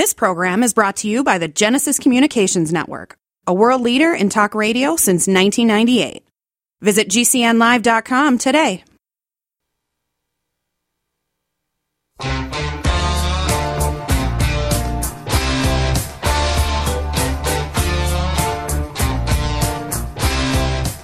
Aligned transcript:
This 0.00 0.14
program 0.14 0.62
is 0.62 0.72
brought 0.72 0.96
to 0.96 1.08
you 1.08 1.22
by 1.22 1.36
the 1.36 1.46
Genesis 1.46 1.98
Communications 1.98 2.72
Network, 2.72 3.18
a 3.46 3.52
world 3.52 3.82
leader 3.82 4.14
in 4.14 4.30
talk 4.30 4.54
radio 4.54 4.96
since 4.96 5.26
1998. 5.26 6.24
Visit 6.80 7.08
GCNlive.com 7.10 8.38
today. 8.38 8.82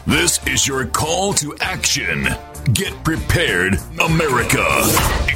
This 0.07 0.41
is 0.47 0.67
your 0.67 0.87
call 0.87 1.35
to 1.35 1.55
action. 1.61 2.29
Get 2.73 3.05
prepared, 3.05 3.79
America. 4.01 5.36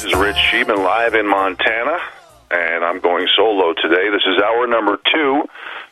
This 0.00 0.04
is 0.04 0.14
Rich 0.14 0.36
Sheeman 0.36 0.82
live 0.82 1.12
in 1.12 1.28
Montana, 1.28 1.98
and 2.50 2.82
I'm 2.82 3.00
going 3.00 3.28
solo 3.36 3.74
today. 3.74 4.08
This 4.08 4.22
is 4.24 4.42
hour 4.42 4.66
number 4.66 4.98
two. 5.12 5.44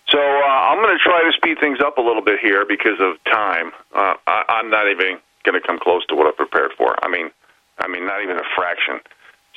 So 0.09 0.19
uh, 0.19 0.47
I'm 0.49 0.83
going 0.83 0.97
to 0.97 1.05
try 1.05 1.23
to 1.23 1.33
speed 1.37 1.59
things 1.61 1.79
up 1.85 1.99
a 1.99 2.01
little 2.01 2.23
bit 2.23 2.41
here 2.41 2.65
because 2.65 2.99
of 3.01 3.23
time. 3.25 3.73
Uh, 3.95 4.15
I, 4.27 4.45
I'm 4.49 4.71
not 4.71 4.89
even 4.89 5.19
going 5.45 5.61
to 5.61 5.67
come 5.67 5.79
close 5.79 6.07
to 6.07 6.17
what 6.17 6.27
I've 6.27 6.37
prepared 6.37 6.73
for. 6.79 6.97
I 7.05 7.09
mean, 7.11 7.31
I 7.79 7.87
mean, 7.87 8.07
not 8.07 8.23
even 8.23 8.39
a 8.39 8.49
fraction. 8.57 9.01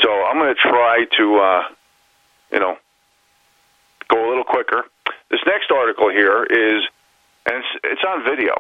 So 0.02 0.12
I'm 0.12 0.38
going 0.38 0.54
to 0.54 0.62
try 0.62 1.06
to, 1.18 1.38
uh, 1.38 1.64
you 2.52 2.60
know, 2.60 2.78
go 4.10 4.28
a 4.28 4.28
little 4.28 4.44
quicker. 4.44 4.84
This 5.30 5.40
next 5.48 5.72
article 5.72 6.10
here 6.10 6.44
is, 6.44 6.84
and 7.46 7.56
it's, 7.56 7.68
it's 7.86 8.04
on 8.04 8.26
video. 8.26 8.56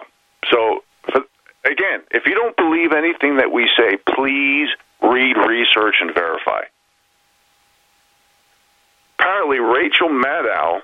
So, 0.49 0.83
for, 1.03 1.21
again, 1.65 2.01
if 2.11 2.25
you 2.25 2.33
don't 2.33 2.55
believe 2.55 2.93
anything 2.93 3.37
that 3.37 3.51
we 3.51 3.69
say, 3.77 3.97
please 4.15 4.69
read, 5.01 5.37
research, 5.37 5.95
and 6.01 6.13
verify. 6.13 6.61
Apparently, 9.19 9.59
Rachel 9.59 10.09
Maddow 10.09 10.81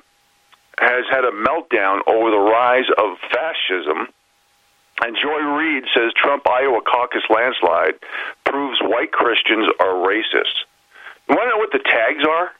has 0.79 1.05
had 1.09 1.25
a 1.25 1.31
meltdown 1.31 2.01
over 2.07 2.29
the 2.29 2.37
rise 2.37 2.85
of 2.97 3.17
fascism. 3.31 4.07
And 5.01 5.15
Joy 5.15 5.39
Reid 5.39 5.83
says 5.95 6.11
Trump 6.15 6.47
Iowa 6.47 6.81
caucus 6.81 7.23
landslide 7.29 7.95
proves 8.45 8.79
white 8.81 9.11
Christians 9.11 9.67
are 9.79 9.93
racist. 9.93 10.65
You 11.27 11.35
want 11.35 11.47
to 11.47 11.49
know 11.49 11.57
what 11.57 11.71
the 11.71 11.79
tags 11.79 12.23
are 12.27 12.51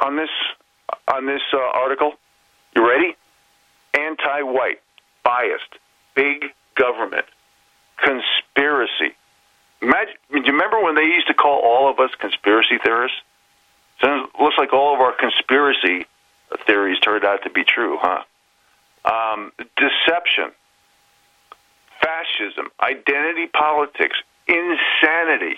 on 0.00 0.16
this 0.16 0.30
on 1.08 1.26
this 1.26 1.42
uh, 1.52 1.58
article? 1.58 2.14
You 2.74 2.88
ready? 2.88 3.16
Anti-white, 3.94 4.80
biased, 5.24 5.78
big 6.20 6.50
government, 6.74 7.24
conspiracy. 7.96 9.14
Imagine, 9.80 10.14
do 10.30 10.38
you 10.38 10.52
remember 10.52 10.82
when 10.82 10.94
they 10.94 11.04
used 11.04 11.28
to 11.28 11.34
call 11.34 11.60
all 11.64 11.90
of 11.90 11.98
us 11.98 12.10
conspiracy 12.18 12.78
theorists? 12.82 13.16
It 14.02 14.30
looks 14.40 14.56
like 14.58 14.72
all 14.72 14.94
of 14.94 15.00
our 15.00 15.12
conspiracy 15.12 16.06
theories 16.66 16.98
turned 17.00 17.24
out 17.24 17.42
to 17.44 17.50
be 17.50 17.64
true, 17.64 17.98
huh? 18.00 18.22
Um, 19.04 19.52
deception, 19.76 20.52
fascism, 22.02 22.68
identity 22.80 23.46
politics, 23.46 24.16
insanity, 24.46 25.56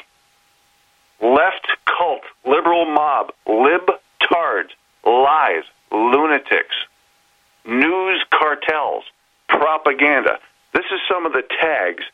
left 1.20 1.66
cult, 1.86 2.22
liberal 2.44 2.84
mob, 2.84 3.32
libtards, 3.48 4.70
lies, 5.04 5.64
lunatics, 5.90 6.76
news 7.64 8.24
cartels, 8.30 9.04
propaganda. 9.48 10.38
This 10.72 10.84
is 10.92 11.00
some 11.08 11.26
of 11.26 11.32
the 11.32 11.42
tags 11.60 12.04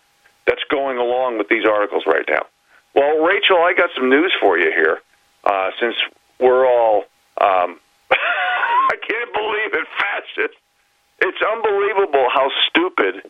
that's 0.47 0.65
going 0.71 0.99
along 0.99 1.39
with 1.39 1.49
these 1.49 1.67
articles 1.67 2.05
right 2.07 2.25
now. 2.29 2.47
Well, 2.95 3.19
Rachel, 3.19 3.59
I 3.59 3.75
got 3.77 3.91
some 3.95 4.09
news 4.09 4.33
for 4.41 4.59
you 4.59 4.71
here. 4.71 5.01
Uh, 5.45 5.71
since 5.79 5.95
we're 6.41 6.67
all, 6.67 7.05
um, 7.41 7.79
I 8.11 8.97
can't 9.07 9.33
believe 9.33 9.75
it, 9.75 9.87
fascist. 9.99 10.59
It's 11.21 11.39
unbelievable 11.43 12.29
how 12.33 12.51
stupid 12.69 13.23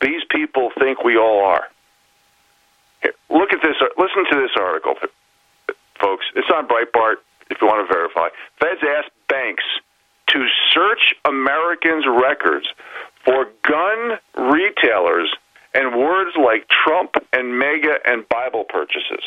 these 0.00 0.22
people 0.30 0.70
think 0.78 1.02
we 1.02 1.16
all 1.16 1.44
are. 1.44 1.68
Here, 3.02 3.14
look 3.30 3.52
at 3.52 3.60
this. 3.62 3.76
Listen 3.96 4.24
to 4.30 4.40
this 4.40 4.50
article, 4.56 4.94
folks. 6.00 6.26
It's 6.36 6.48
on 6.54 6.68
Breitbart 6.68 7.16
if 7.50 7.60
you 7.60 7.66
want 7.66 7.88
to 7.88 7.92
verify. 7.92 8.28
Feds 8.60 8.80
asked 8.82 9.10
banks 9.28 9.64
to 10.28 10.46
search 10.72 11.14
Americans' 11.24 12.04
records 12.06 12.68
for 13.24 13.46
gun 13.62 14.18
retailers 14.36 15.34
and 15.74 15.96
words 15.96 16.36
like 16.36 16.66
Trump 16.68 17.14
and 17.32 17.58
MAGA 17.58 17.98
and 18.06 18.28
Bible 18.28 18.64
purchases. 18.64 19.22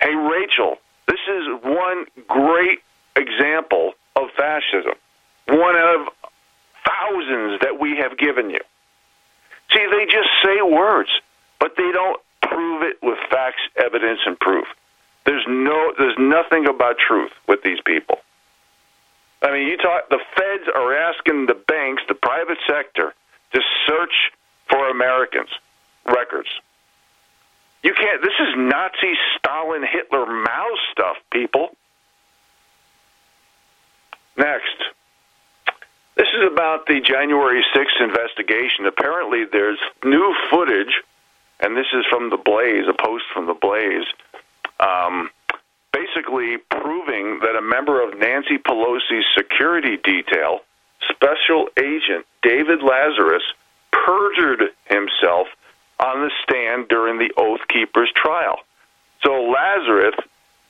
Hey, 0.00 0.14
Rachel, 0.14 0.78
this 1.06 1.20
is 1.28 1.46
one 1.62 2.06
great 2.26 2.80
example 3.16 3.94
of 4.16 4.28
fascism, 4.36 4.94
one 5.48 5.76
of 5.76 6.08
thousands 6.84 7.60
that 7.60 7.78
we 7.80 7.96
have 7.96 8.16
given 8.18 8.50
you. 8.50 8.60
See, 9.72 9.86
they 9.90 10.04
just 10.06 10.28
say 10.44 10.62
words, 10.62 11.10
but 11.58 11.74
they 11.76 11.90
don't 11.92 12.20
prove 12.42 12.82
it 12.82 12.96
with 13.02 13.18
facts, 13.30 13.60
evidence, 13.76 14.20
and 14.26 14.38
proof. 14.38 14.66
There's 15.26 15.44
no, 15.48 15.92
there's 15.98 16.16
nothing 16.18 16.66
about 16.66 16.96
truth 16.98 17.32
with 17.46 17.62
these 17.62 17.80
people. 17.84 18.18
I 19.42 19.52
mean, 19.52 19.68
you 19.68 19.76
talk. 19.76 20.08
The 20.08 20.20
feds 20.36 20.68
are 20.74 20.94
asking 20.94 21.46
the 21.46 21.54
banks, 21.54 22.02
the 22.08 22.14
private 22.14 22.58
sector, 22.66 23.14
to 23.52 23.60
search 23.86 24.32
for 24.68 24.88
Americans' 24.90 25.50
records. 26.06 26.48
You 27.82 27.94
can't. 27.94 28.20
This 28.22 28.34
is 28.40 28.48
Nazi, 28.56 29.14
Stalin, 29.36 29.84
Hitler, 29.84 30.26
Mao 30.26 30.68
stuff, 30.92 31.16
people. 31.30 31.76
Next. 34.36 34.76
This 36.16 36.28
is 36.36 36.50
about 36.52 36.86
the 36.86 37.00
January 37.00 37.64
6th 37.72 38.00
investigation. 38.00 38.86
Apparently, 38.86 39.44
there's 39.44 39.78
new 40.04 40.34
footage, 40.50 41.02
and 41.60 41.76
this 41.76 41.86
is 41.92 42.04
from 42.10 42.30
the 42.30 42.36
Blaze, 42.36 42.86
a 42.88 42.92
post 42.92 43.24
from 43.32 43.46
the 43.46 43.54
Blaze, 43.54 44.06
um, 44.80 45.30
basically 45.98 46.58
proving 46.70 47.40
that 47.40 47.56
a 47.56 47.62
member 47.62 48.02
of 48.02 48.18
Nancy 48.18 48.58
Pelosi's 48.58 49.24
security 49.36 49.96
detail, 49.96 50.60
Special 51.08 51.68
Agent 51.78 52.26
David 52.42 52.82
Lazarus, 52.82 53.42
perjured 53.92 54.70
himself 54.86 55.48
on 56.00 56.22
the 56.22 56.30
stand 56.42 56.88
during 56.88 57.18
the 57.18 57.32
Oath 57.36 57.60
Keepers 57.68 58.10
trial. 58.14 58.58
So 59.24 59.50
Lazarus 59.50 60.14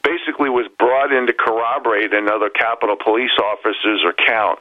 basically 0.03 0.49
was 0.49 0.67
brought 0.79 1.13
in 1.13 1.27
to 1.27 1.33
corroborate 1.33 2.15
another 2.15 2.49
Capitol 2.49 2.97
Police 2.97 3.37
officer's 3.43 4.05
account, 4.09 4.59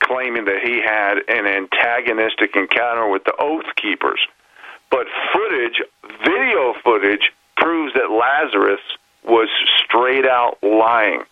claiming 0.00 0.46
that 0.46 0.60
he 0.62 0.80
had 0.80 1.18
an 1.28 1.46
antagonistic 1.46 2.56
encounter 2.56 3.08
with 3.08 3.24
the 3.24 3.34
Oath 3.38 3.66
Keepers. 3.76 4.20
But 4.90 5.06
footage, 5.32 5.80
video 6.24 6.74
footage, 6.82 7.30
proves 7.56 7.92
that 7.94 8.10
Lazarus 8.10 8.80
was 9.28 9.48
straight 9.84 10.26
out 10.26 10.58
lying. 10.62 11.22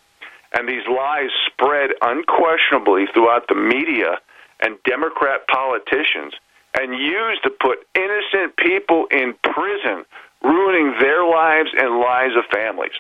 And 0.52 0.68
these 0.68 0.86
lies 0.86 1.30
spread 1.46 1.90
unquestionably 2.02 3.06
throughout 3.12 3.48
the 3.48 3.54
media 3.54 4.18
and 4.60 4.76
Democrat 4.84 5.46
politicians 5.48 6.34
and 6.78 6.98
used 6.98 7.42
to 7.42 7.50
put 7.50 7.86
innocent 7.94 8.56
people 8.56 9.06
in 9.10 9.34
prison, 9.42 10.04
ruining 10.42 10.94
their 11.00 11.24
lives 11.26 11.70
and 11.76 11.98
lives 11.98 12.36
of 12.36 12.44
families. 12.46 12.92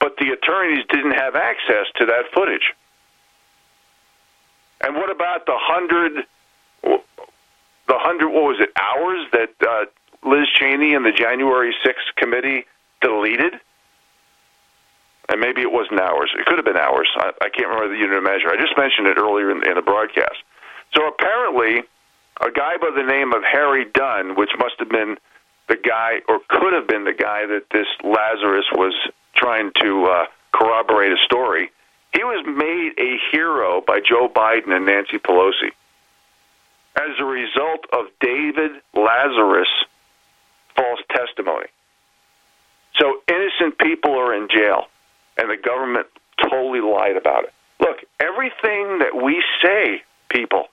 But 0.00 0.16
the 0.18 0.30
attorneys 0.30 0.84
didn't 0.90 1.12
have 1.12 1.34
access 1.34 1.86
to 1.96 2.06
that 2.06 2.24
footage. 2.34 2.74
And 4.82 4.96
what 4.96 5.10
about 5.10 5.46
the 5.46 5.56
hundred, 5.56 6.24
the 6.82 6.98
hundred, 7.98 8.30
what 8.30 8.42
was 8.42 8.60
it, 8.60 8.70
hours 8.76 9.26
that 9.32 9.50
uh, 9.66 10.28
Liz 10.28 10.48
Cheney 10.58 10.94
and 10.94 11.04
the 11.04 11.12
January 11.12 11.74
6th 11.84 12.16
committee 12.16 12.64
deleted? 13.00 13.54
And 15.32 15.40
maybe 15.40 15.62
it 15.62 15.72
wasn't 15.72 15.98
hours. 15.98 16.30
It 16.36 16.44
could 16.44 16.58
have 16.58 16.66
been 16.66 16.76
hours. 16.76 17.08
I, 17.16 17.32
I 17.40 17.48
can't 17.48 17.66
remember 17.66 17.88
the 17.88 17.98
unit 17.98 18.18
of 18.18 18.22
measure. 18.22 18.52
I 18.52 18.60
just 18.60 18.76
mentioned 18.76 19.08
it 19.08 19.16
earlier 19.16 19.50
in, 19.50 19.66
in 19.66 19.74
the 19.74 19.82
broadcast. 19.82 20.36
So 20.92 21.08
apparently, 21.08 21.80
a 22.40 22.50
guy 22.50 22.76
by 22.76 22.92
the 22.94 23.02
name 23.02 23.32
of 23.32 23.42
Harry 23.42 23.86
Dunn, 23.94 24.36
which 24.36 24.50
must 24.58 24.74
have 24.78 24.90
been 24.90 25.16
the 25.68 25.76
guy, 25.76 26.20
or 26.28 26.40
could 26.48 26.74
have 26.74 26.86
been 26.86 27.04
the 27.04 27.16
guy 27.16 27.46
that 27.46 27.70
this 27.72 27.86
Lazarus 28.04 28.66
was 28.72 28.92
trying 29.34 29.72
to 29.80 30.04
uh, 30.04 30.26
corroborate 30.52 31.12
a 31.12 31.16
story. 31.24 31.72
He 32.12 32.22
was 32.24 32.44
made 32.44 32.92
a 32.98 33.16
hero 33.32 33.80
by 33.80 34.00
Joe 34.00 34.28
Biden 34.28 34.76
and 34.76 34.84
Nancy 34.84 35.16
Pelosi 35.16 35.72
as 36.94 37.18
a 37.18 37.24
result 37.24 37.86
of 37.90 38.06
David 38.20 38.72
Lazarus' 38.92 39.66
false 40.76 41.00
testimony. 41.10 41.68
So 43.00 43.22
innocent 43.28 43.78
people 43.78 44.18
are 44.18 44.34
in 44.34 44.48
jail, 44.48 44.88
and 45.36 45.50
the 45.50 45.56
government 45.56 46.06
totally 46.50 46.80
lied 46.80 47.16
about 47.16 47.44
it. 47.44 47.52
Look, 47.80 47.98
everything 48.20 48.98
that 48.98 49.20
we 49.22 49.42
say, 49.62 50.02
people, 50.28 50.68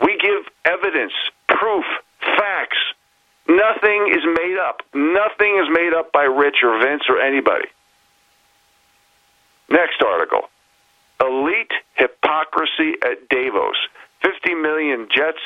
we 0.00 0.18
give 0.18 0.44
evidence, 0.64 1.12
proof, 1.48 1.84
facts. 2.20 2.78
Nothing 3.48 4.12
is 4.14 4.24
made 4.24 4.58
up. 4.58 4.82
Nothing 4.94 5.58
is 5.62 5.68
made 5.70 5.92
up 5.94 6.12
by 6.12 6.24
Rich 6.24 6.56
or 6.62 6.78
Vince 6.78 7.04
or 7.08 7.20
anybody. 7.20 7.68
Next 9.68 10.02
article 10.02 10.48
Elite 11.20 11.72
hypocrisy 11.94 12.94
at 13.04 13.28
Davos. 13.28 13.76
50 14.22 14.54
million 14.54 15.08
jets, 15.14 15.38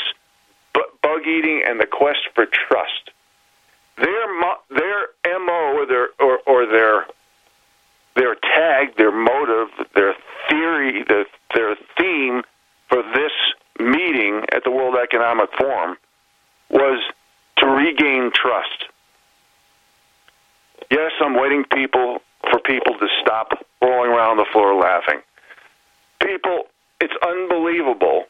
bug 0.72 1.26
eating, 1.26 1.62
and 1.66 1.80
the 1.80 1.86
quest 1.86 2.28
for 2.34 2.46
trust. 2.46 3.10
Their, 3.96 4.26
their 4.70 5.38
MO 5.38 5.74
or 5.76 5.86
their, 5.86 6.08
or, 6.20 6.38
or 6.46 6.66
their, 6.66 7.06
their 8.16 8.34
tag, 8.34 8.96
their 8.96 9.12
motive, 9.12 9.68
their 9.94 10.14
theory, 10.48 11.04
their, 11.04 11.26
their 11.54 11.76
theme 11.98 12.42
for 12.88 13.02
this 13.14 13.32
meeting 13.78 14.44
at 14.52 14.64
the 14.64 14.70
World 14.70 14.96
Economic 14.96 15.50
Forum 15.52 15.96
was 16.70 17.02
to 17.58 17.66
regain 17.66 18.30
trust. 18.34 18.86
Yes, 20.90 21.12
I'm 21.20 21.34
waiting 21.34 21.64
people 21.64 22.20
for 22.50 22.58
people 22.60 22.98
to 22.98 23.08
stop 23.20 23.64
rolling 23.82 24.10
around 24.10 24.36
the 24.36 24.46
floor 24.52 24.74
laughing. 24.74 25.20
People, 26.20 26.64
it's 27.00 27.14
unbelievable. 27.22 28.24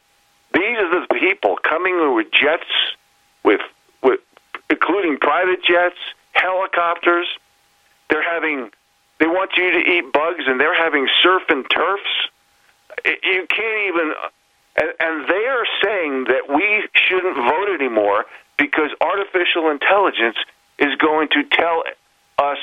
These 0.53 0.77
are 0.77 1.01
the 1.01 1.07
people 1.13 1.57
coming 1.57 2.15
with 2.15 2.31
jets, 2.31 2.65
with, 3.43 3.61
with 4.01 4.19
including 4.69 5.17
private 5.17 5.63
jets, 5.63 5.97
helicopters. 6.33 7.27
They're 8.09 8.23
having, 8.23 8.71
they 9.19 9.27
want 9.27 9.51
you 9.57 9.71
to 9.71 9.79
eat 9.79 10.13
bugs, 10.13 10.43
and 10.47 10.59
they're 10.59 10.75
having 10.75 11.07
surf 11.23 11.43
and 11.49 11.65
turfs. 11.69 12.29
You 13.05 13.47
can't 13.49 13.87
even, 13.87 14.13
and, 14.79 14.89
and 14.99 15.29
they 15.29 15.45
are 15.45 15.65
saying 15.83 16.25
that 16.25 16.49
we 16.49 16.87
shouldn't 16.93 17.35
vote 17.35 17.69
anymore 17.73 18.25
because 18.57 18.89
artificial 19.01 19.69
intelligence 19.69 20.37
is 20.79 20.95
going 20.95 21.29
to 21.29 21.43
tell 21.43 21.83
us 22.37 22.57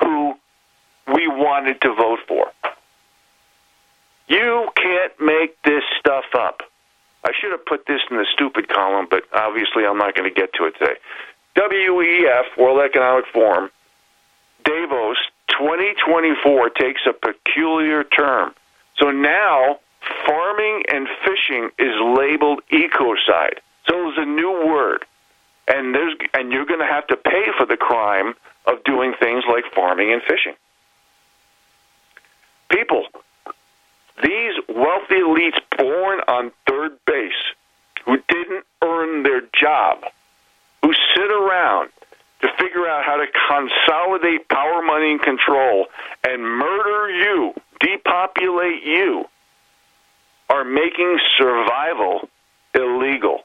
who 0.00 0.34
we 1.14 1.26
wanted 1.26 1.80
to 1.82 1.94
vote 1.94 2.20
for. 2.26 2.50
You 4.28 4.68
can't 4.76 5.12
make 5.20 5.60
this 5.62 5.82
stuff 5.98 6.24
up. 6.34 6.62
I 7.24 7.32
should 7.38 7.50
have 7.50 7.64
put 7.64 7.86
this 7.86 8.00
in 8.10 8.16
the 8.16 8.26
stupid 8.32 8.68
column, 8.68 9.06
but 9.10 9.24
obviously 9.32 9.84
I'm 9.84 9.98
not 9.98 10.14
going 10.14 10.32
to 10.32 10.34
get 10.34 10.52
to 10.54 10.64
it 10.66 10.74
today. 10.78 10.96
WEF, 11.56 12.56
World 12.56 12.80
Economic 12.80 13.24
Forum, 13.32 13.70
Davos 14.64 14.97
2024 15.58 16.70
takes 16.70 17.00
a 17.06 17.12
peculiar 17.12 18.04
term. 18.04 18.54
So 18.96 19.10
now 19.10 19.80
farming 20.26 20.84
and 20.92 21.08
fishing 21.24 21.70
is 21.78 21.94
labeled 22.00 22.62
ecocide. 22.70 23.58
So 23.86 23.94
there's 23.94 24.18
a 24.18 24.24
new 24.24 24.50
word. 24.66 25.04
And 25.66 25.94
there's 25.94 26.14
and 26.32 26.50
you're 26.50 26.64
going 26.64 26.80
to 26.80 26.86
have 26.86 27.06
to 27.08 27.16
pay 27.16 27.46
for 27.58 27.66
the 27.66 27.76
crime 27.76 28.34
of 28.66 28.82
doing 28.84 29.12
things 29.20 29.44
like 29.50 29.64
farming 29.74 30.12
and 30.12 30.22
fishing. 30.22 30.54
People, 32.70 33.06
these 34.22 34.54
wealthy 34.68 35.16
elites 35.16 35.60
born 35.76 36.20
on 36.28 36.52
third 36.68 36.92
base 37.06 37.32
who 38.04 38.18
didn't 38.28 38.64
earn 38.82 39.22
their 39.24 39.42
job, 39.60 40.04
who 40.82 40.92
sit 41.14 41.30
around 41.30 41.90
to 42.40 42.48
figure 42.58 42.86
out 42.86 43.04
how 43.04 43.16
to 43.16 43.26
consolidate 43.48 44.48
power, 44.48 44.82
money, 44.82 45.12
and 45.12 45.22
control 45.22 45.86
and 46.24 46.42
murder 46.42 47.10
you, 47.10 47.54
depopulate 47.80 48.84
you, 48.84 49.24
are 50.48 50.64
making 50.64 51.18
survival 51.36 52.28
illegal. 52.74 53.44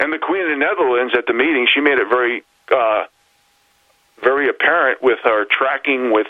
And 0.00 0.12
the 0.12 0.18
Queen 0.18 0.42
of 0.42 0.48
the 0.50 0.56
Netherlands 0.56 1.14
at 1.16 1.26
the 1.26 1.32
meeting, 1.32 1.66
she 1.72 1.80
made 1.80 1.98
it 1.98 2.08
very, 2.08 2.42
uh, 2.70 3.04
very 4.22 4.48
apparent 4.48 5.02
with 5.02 5.18
her 5.24 5.44
tracking 5.44 6.12
with 6.12 6.26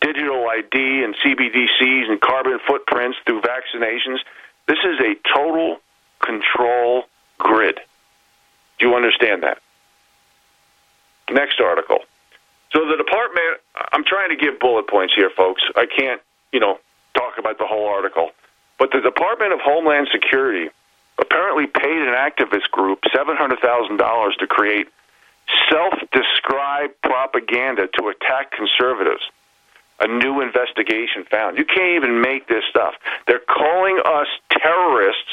digital 0.00 0.48
ID 0.48 1.04
and 1.04 1.14
CBDCs 1.16 2.10
and 2.10 2.20
carbon 2.20 2.58
footprints 2.66 3.18
through 3.26 3.42
vaccinations. 3.42 4.18
This 4.66 4.78
is 4.84 4.98
a 5.00 5.14
total 5.34 5.80
control 6.20 7.04
grid. 7.38 7.80
Do 8.80 8.88
you 8.88 8.94
understand 8.96 9.42
that? 9.42 9.58
Next 11.30 11.60
article. 11.60 12.00
So 12.72 12.86
the 12.88 12.96
department, 12.96 13.60
I'm 13.92 14.04
trying 14.04 14.30
to 14.30 14.36
give 14.36 14.58
bullet 14.58 14.88
points 14.88 15.14
here, 15.14 15.30
folks. 15.30 15.62
I 15.76 15.86
can't, 15.86 16.20
you 16.52 16.60
know, 16.60 16.78
talk 17.14 17.38
about 17.38 17.58
the 17.58 17.66
whole 17.66 17.88
article. 17.88 18.30
But 18.78 18.90
the 18.92 19.00
Department 19.00 19.52
of 19.52 19.60
Homeland 19.60 20.08
Security 20.10 20.70
apparently 21.20 21.66
paid 21.66 22.00
an 22.00 22.14
activist 22.14 22.70
group 22.70 23.02
$700,000 23.14 24.36
to 24.38 24.46
create 24.46 24.88
self 25.70 25.94
described 26.12 26.94
propaganda 27.02 27.88
to 27.98 28.08
attack 28.08 28.52
conservatives. 28.52 29.22
A 30.00 30.08
new 30.08 30.40
investigation 30.40 31.24
found. 31.30 31.58
You 31.58 31.66
can't 31.66 32.02
even 32.02 32.22
make 32.22 32.48
this 32.48 32.64
stuff. 32.70 32.94
They're 33.26 33.38
calling 33.46 34.00
us 34.02 34.28
terrorists. 34.50 35.28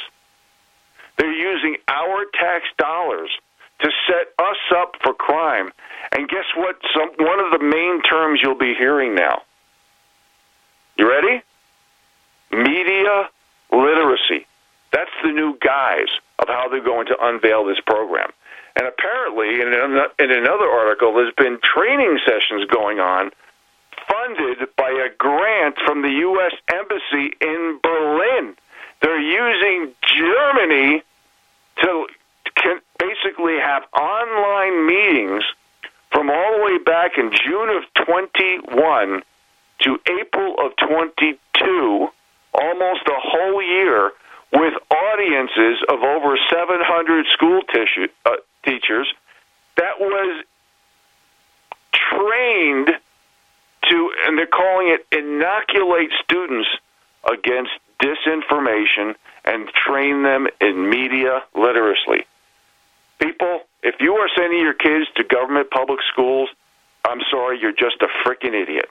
They're 1.17 1.31
using 1.31 1.77
our 1.87 2.25
tax 2.39 2.65
dollars 2.77 3.29
to 3.79 3.89
set 4.07 4.27
us 4.39 4.57
up 4.75 4.95
for 5.03 5.13
crime. 5.13 5.71
And 6.11 6.27
guess 6.27 6.45
what? 6.55 6.77
Some, 6.93 7.09
one 7.19 7.39
of 7.39 7.51
the 7.51 7.63
main 7.63 8.01
terms 8.01 8.39
you'll 8.41 8.57
be 8.57 8.73
hearing 8.73 9.15
now. 9.15 9.41
You 10.97 11.09
ready? 11.09 11.43
Media 12.51 13.29
literacy. 13.71 14.47
That's 14.91 15.11
the 15.23 15.31
new 15.31 15.57
guise 15.59 16.09
of 16.39 16.47
how 16.47 16.69
they're 16.69 16.83
going 16.83 17.07
to 17.07 17.17
unveil 17.19 17.65
this 17.65 17.79
program. 17.85 18.31
And 18.75 18.87
apparently, 18.87 19.61
in, 19.61 19.67
in 19.67 20.31
another 20.31 20.69
article, 20.69 21.13
there's 21.13 21.33
been 21.35 21.59
training 21.61 22.19
sessions 22.25 22.69
going 22.69 22.99
on 22.99 23.31
funded 24.07 24.67
by 24.77 24.89
a 24.89 25.09
grant 25.17 25.77
from 25.85 26.01
the 26.01 26.09
U.S. 26.09 26.53
Embassy 26.71 27.33
in 27.41 27.79
Berlin. 27.81 28.55
They're 29.01 29.19
using 29.19 29.93
Germany 30.15 31.03
to 31.81 32.07
can 32.55 32.79
basically 32.99 33.57
have 33.59 33.83
online 33.93 34.87
meetings 34.87 35.43
from 36.11 36.29
all 36.29 36.57
the 36.57 36.63
way 36.63 36.77
back 36.83 37.17
in 37.17 37.31
June 37.45 37.69
of 37.69 37.83
21 38.05 39.21
to 39.79 39.99
April 40.19 40.55
of 40.59 40.75
22, 40.77 42.07
almost 42.53 43.01
a 43.07 43.19
whole 43.19 43.61
year, 43.61 44.11
with 44.53 44.73
audiences 44.89 45.83
of 45.89 46.01
over 46.01 46.37
700 46.49 47.25
school 47.33 47.61
tissue, 47.73 48.07
uh, 48.25 48.37
teachers 48.63 49.13
that 49.75 49.99
was 49.99 50.43
trained 51.93 52.89
to, 53.89 54.11
and 54.25 54.37
they're 54.37 54.47
calling 54.47 54.87
it 54.87 55.05
inoculate 55.11 56.09
students 56.23 56.67
against 57.29 57.71
disinformation 58.01 59.15
and 59.47 59.69
train 59.69 60.23
them 60.23 60.45
in 60.59 60.89
media 60.89 61.41
literacy. 61.55 62.25
People, 63.19 63.61
if 63.81 63.95
you 64.01 64.15
are 64.15 64.29
sending 64.35 64.59
your 64.59 64.73
kids 64.73 65.07
to 65.15 65.23
government 65.23 65.71
public 65.71 65.99
schools, 66.11 66.49
I'm 67.05 67.21
sorry, 67.31 67.59
you're 67.61 67.71
just 67.71 68.01
a 68.01 68.07
freaking 68.25 68.53
idiot. 68.53 68.89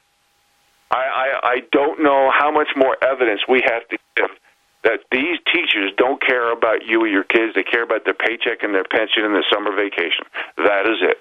I, 0.91 0.97
I, 0.97 1.49
I 1.49 1.63
don't 1.73 2.03
know 2.03 2.31
how 2.31 2.51
much 2.51 2.69
more 2.75 2.97
evidence 3.05 3.43
we 3.47 3.63
have 3.67 3.87
to 3.89 3.99
give 4.17 4.31
that 4.83 5.01
these 5.13 5.39
teachers 5.53 5.93
don't 5.99 6.25
care 6.25 6.51
about 6.53 6.87
you 6.87 7.03
or 7.03 7.09
your 7.09 7.25
kids. 7.25 7.55
They 7.55 7.63
care 7.63 7.83
about 7.83 8.05
their 8.05 8.15
paycheck 8.15 8.63
and 8.63 8.73
their 8.75 8.85
pension 8.85 9.25
and 9.25 9.35
their 9.35 9.45
summer 9.53 9.75
vacation. 9.75 10.25
That 10.57 10.87
is 10.87 10.99
it. 11.03 11.19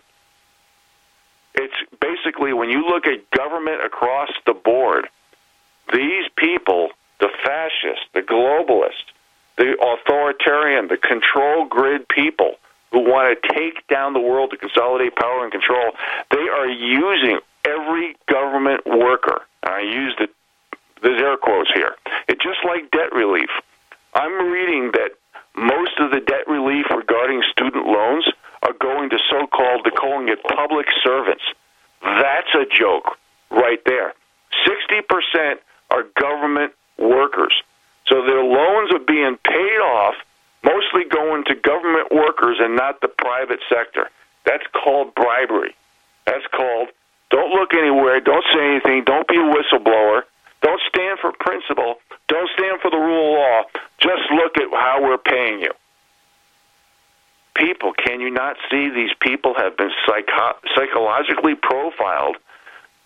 It's 1.55 1.99
basically 1.99 2.53
when 2.53 2.69
you 2.69 2.87
look 2.87 3.05
at 3.05 3.29
government 3.31 3.83
across 3.83 4.29
the 4.45 4.53
board, 4.53 5.09
these 5.91 6.25
people, 6.37 6.89
the 7.19 7.29
fascists, 7.43 8.05
the 8.13 8.21
globalists, 8.21 9.11
the 9.57 9.75
authoritarian, 9.79 10.87
the 10.87 10.97
control 10.97 11.65
grid 11.65 12.07
people 12.07 12.55
who 12.91 12.99
want 12.99 13.37
to 13.41 13.53
take 13.53 13.85
down 13.87 14.13
the 14.13 14.19
world 14.19 14.51
to 14.51 14.57
consolidate 14.57 15.15
power 15.15 15.43
and 15.43 15.51
control, 15.51 15.91
they 16.31 16.47
are 16.47 16.67
using 16.67 17.39
every 17.65 18.15
government 18.27 18.85
worker. 18.85 19.41
And 19.63 19.73
I 19.73 19.81
use 19.81 20.15
the 20.17 20.27
there's 21.01 21.21
air 21.21 21.37
quotes 21.37 21.69
here. 21.75 21.95
It's 22.27 22.41
just 22.41 22.59
like 22.65 22.89
debt 22.91 23.13
relief. 23.13 23.49
I'm 24.15 24.49
reading 24.49 24.91
that 24.93 25.11
most 25.55 25.99
of 25.99 26.11
the 26.11 26.19
debt 26.19 26.47
relief 26.47 26.85
regarding 26.89 27.43
student 27.51 27.85
loans 27.85 28.25
are 28.63 28.73
going 28.73 29.09
to 29.11 29.19
so-called, 29.29 29.81
they're 29.83 29.91
calling 29.91 30.29
it 30.29 30.41
public 30.43 30.87
servants. 31.03 31.43
That's 32.01 32.49
a 32.55 32.65
joke 32.65 33.17
right 33.51 33.79
there. 33.85 34.13
60% 34.65 35.55
are 35.91 36.03
government 36.19 36.73
workers. 36.97 37.53
Are 38.95 38.99
being 38.99 39.37
paid 39.43 39.79
off, 39.83 40.15
mostly 40.63 41.03
going 41.09 41.43
to 41.45 41.55
government 41.55 42.11
workers 42.11 42.57
and 42.61 42.77
not 42.77 43.01
the 43.01 43.09
private 43.09 43.59
sector. 43.67 44.09
That's 44.45 44.63
called 44.71 45.13
bribery. 45.15 45.75
That's 46.25 46.45
called 46.47 46.89
don't 47.29 47.51
look 47.51 47.73
anywhere, 47.73 48.21
don't 48.21 48.45
say 48.53 48.63
anything, 48.63 49.03
don't 49.03 49.27
be 49.27 49.35
a 49.35 49.39
whistleblower, 49.39 50.21
don't 50.61 50.79
stand 50.87 51.19
for 51.19 51.33
principle, 51.33 51.95
don't 52.29 52.49
stand 52.57 52.79
for 52.81 52.89
the 52.89 52.97
rule 52.97 53.33
of 53.33 53.39
law. 53.39 53.81
Just 53.99 54.31
look 54.31 54.57
at 54.57 54.71
how 54.71 55.01
we're 55.01 55.17
paying 55.17 55.59
you. 55.59 55.71
People, 57.55 57.91
can 57.93 58.21
you 58.21 58.29
not 58.29 58.55
see 58.71 58.89
these 58.89 59.11
people 59.19 59.53
have 59.57 59.75
been 59.75 59.91
psycho- 60.05 60.57
psychologically 60.73 61.55
profiled 61.55 62.37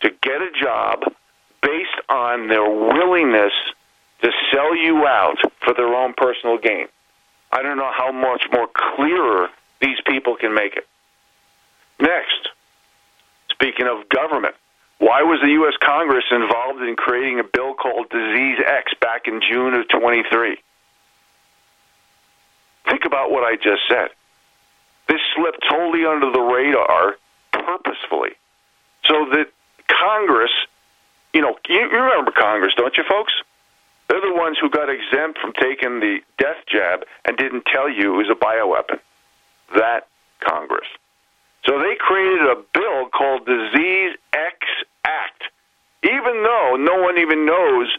to 0.01 0.11
get 0.21 0.41
a 0.41 0.51
job 0.51 1.03
based 1.63 1.99
on 2.09 2.47
their 2.47 2.69
willingness 2.69 3.53
to 4.21 4.31
sell 4.51 4.75
you 4.75 5.05
out 5.05 5.37
for 5.61 5.73
their 5.73 5.93
own 5.93 6.13
personal 6.13 6.57
gain? 6.57 6.87
I 7.51 7.61
don't 7.61 7.77
know 7.77 7.91
how 7.95 8.11
much 8.11 8.43
more 8.51 8.67
clearer 8.73 9.49
these 9.81 9.97
people 10.05 10.35
can 10.35 10.53
make 10.53 10.75
it. 10.75 10.87
Next, 11.99 12.49
speaking 13.49 13.87
of 13.87 14.07
government, 14.09 14.55
why 14.99 15.23
was 15.23 15.39
the 15.41 15.51
U.S. 15.63 15.73
Congress 15.81 16.25
involved 16.31 16.81
in 16.81 16.95
creating 16.95 17.39
a 17.39 17.43
bill 17.43 17.73
called 17.73 18.09
Disease 18.09 18.59
X 18.65 18.93
back 18.99 19.27
in 19.27 19.41
June 19.41 19.73
of 19.73 19.87
23? 19.87 20.57
Think 22.89 23.05
about 23.05 23.31
what 23.31 23.43
I 23.43 23.55
just 23.55 23.81
said. 23.89 24.09
This 25.07 25.19
slipped 25.35 25.65
totally 25.69 26.05
under 26.05 26.31
the 26.31 26.41
radar 26.41 27.15
purposefully 27.51 28.31
so 29.07 29.25
that 29.31 29.47
Congress, 29.87 30.51
you 31.33 31.41
know, 31.41 31.55
you 31.67 31.81
remember 31.89 32.31
Congress, 32.31 32.73
don't 32.75 32.95
you, 32.97 33.03
folks? 33.07 33.33
They're 34.09 34.21
the 34.21 34.33
ones 34.33 34.57
who 34.59 34.69
got 34.69 34.89
exempt 34.89 35.39
from 35.39 35.53
taking 35.53 35.99
the 35.99 36.19
death 36.37 36.57
jab 36.67 37.05
and 37.25 37.37
didn't 37.37 37.65
tell 37.65 37.89
you 37.89 38.15
it 38.15 38.17
was 38.17 38.29
a 38.29 38.35
bioweapon. 38.35 38.99
That 39.75 40.07
Congress. 40.39 40.87
So 41.65 41.77
they 41.77 41.95
created 41.99 42.41
a 42.41 42.55
bill 42.73 43.09
called 43.09 43.45
Disease 43.45 44.17
X 44.33 44.57
Act, 45.05 45.43
even 46.03 46.43
though 46.43 46.77
no 46.79 47.01
one 47.01 47.19
even 47.19 47.45
knows 47.45 47.95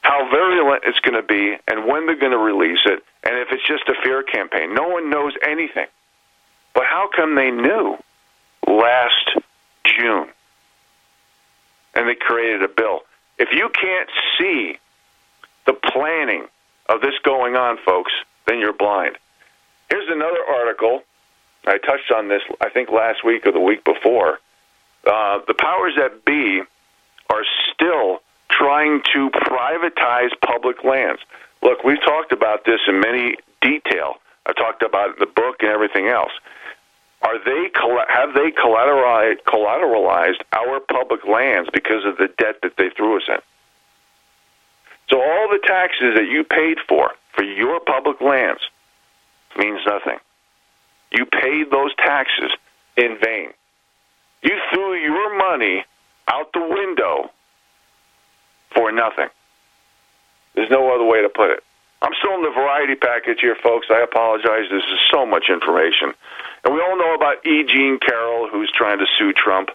how 0.00 0.28
virulent 0.30 0.82
it's 0.86 0.98
going 1.00 1.20
to 1.20 1.26
be 1.26 1.56
and 1.68 1.86
when 1.86 2.06
they're 2.06 2.18
going 2.18 2.32
to 2.32 2.38
release 2.38 2.80
it 2.86 3.04
and 3.24 3.36
if 3.38 3.48
it's 3.52 3.66
just 3.66 3.88
a 3.88 3.94
fear 4.02 4.22
campaign. 4.22 4.74
No 4.74 4.88
one 4.88 5.10
knows 5.10 5.34
anything. 5.46 5.86
But 6.74 6.84
how 6.86 7.08
come 7.14 7.34
they 7.34 7.50
knew 7.50 7.98
last 8.66 9.36
June? 9.84 10.28
And 11.94 12.08
they 12.08 12.14
created 12.14 12.62
a 12.62 12.68
bill. 12.68 13.00
If 13.38 13.50
you 13.52 13.68
can't 13.68 14.08
see 14.38 14.78
the 15.66 15.72
planning 15.72 16.46
of 16.88 17.00
this 17.00 17.14
going 17.22 17.56
on, 17.56 17.78
folks, 17.84 18.12
then 18.46 18.58
you're 18.58 18.72
blind. 18.72 19.16
Here's 19.90 20.08
another 20.08 20.42
article. 20.48 21.02
I 21.66 21.78
touched 21.78 22.10
on 22.10 22.28
this, 22.28 22.42
I 22.60 22.70
think, 22.70 22.90
last 22.90 23.24
week 23.24 23.46
or 23.46 23.52
the 23.52 23.60
week 23.60 23.84
before. 23.84 24.40
Uh, 25.06 25.40
the 25.46 25.54
powers 25.54 25.94
that 25.96 26.24
be 26.24 26.62
are 27.30 27.44
still 27.72 28.20
trying 28.50 29.02
to 29.12 29.30
privatize 29.30 30.30
public 30.44 30.84
lands. 30.84 31.20
Look, 31.62 31.84
we've 31.84 32.00
talked 32.00 32.32
about 32.32 32.64
this 32.64 32.80
in 32.88 33.00
many 33.00 33.36
detail. 33.60 34.16
I 34.46 34.52
talked 34.52 34.82
about 34.82 35.10
it 35.10 35.12
in 35.14 35.20
the 35.20 35.32
book 35.34 35.56
and 35.60 35.70
everything 35.70 36.08
else. 36.08 36.32
Are 37.22 37.38
they 37.44 37.70
have 38.08 38.34
they 38.34 38.50
collateralized 38.50 40.42
our 40.52 40.80
public 40.80 41.24
lands 41.24 41.70
because 41.72 42.04
of 42.04 42.16
the 42.16 42.28
debt 42.36 42.56
that 42.62 42.76
they 42.76 42.90
threw 42.96 43.16
us 43.16 43.22
in? 43.28 43.38
So 45.12 45.20
all 45.20 45.48
the 45.50 45.60
taxes 45.62 46.14
that 46.16 46.26
you 46.26 46.42
paid 46.42 46.78
for 46.88 47.10
for 47.34 47.44
your 47.44 47.80
public 47.80 48.22
lands 48.22 48.62
means 49.58 49.80
nothing. 49.86 50.18
You 51.10 51.26
paid 51.26 51.70
those 51.70 51.94
taxes 51.96 52.50
in 52.96 53.18
vain. 53.22 53.50
You 54.42 54.58
threw 54.72 54.94
your 54.94 55.36
money 55.36 55.84
out 56.28 56.50
the 56.54 56.66
window 56.66 57.30
for 58.74 58.90
nothing. 58.90 59.28
There's 60.54 60.70
no 60.70 60.94
other 60.94 61.04
way 61.04 61.20
to 61.20 61.28
put 61.28 61.50
it. 61.50 61.62
I'm 62.00 62.12
still 62.18 62.34
in 62.36 62.42
the 62.42 62.50
variety 62.50 62.94
package 62.94 63.40
here, 63.40 63.56
folks. 63.62 63.88
I 63.90 64.00
apologize. 64.00 64.64
This 64.70 64.82
is 64.82 64.98
so 65.12 65.26
much 65.26 65.50
information. 65.50 66.14
And 66.64 66.72
we 66.72 66.80
all 66.80 66.96
know 66.96 67.14
about 67.14 67.44
E. 67.44 67.64
Jean 67.68 67.98
Carroll, 67.98 68.48
who's 68.48 68.72
trying 68.74 68.98
to 68.98 69.06
sue 69.18 69.34
Trump. 69.34 69.68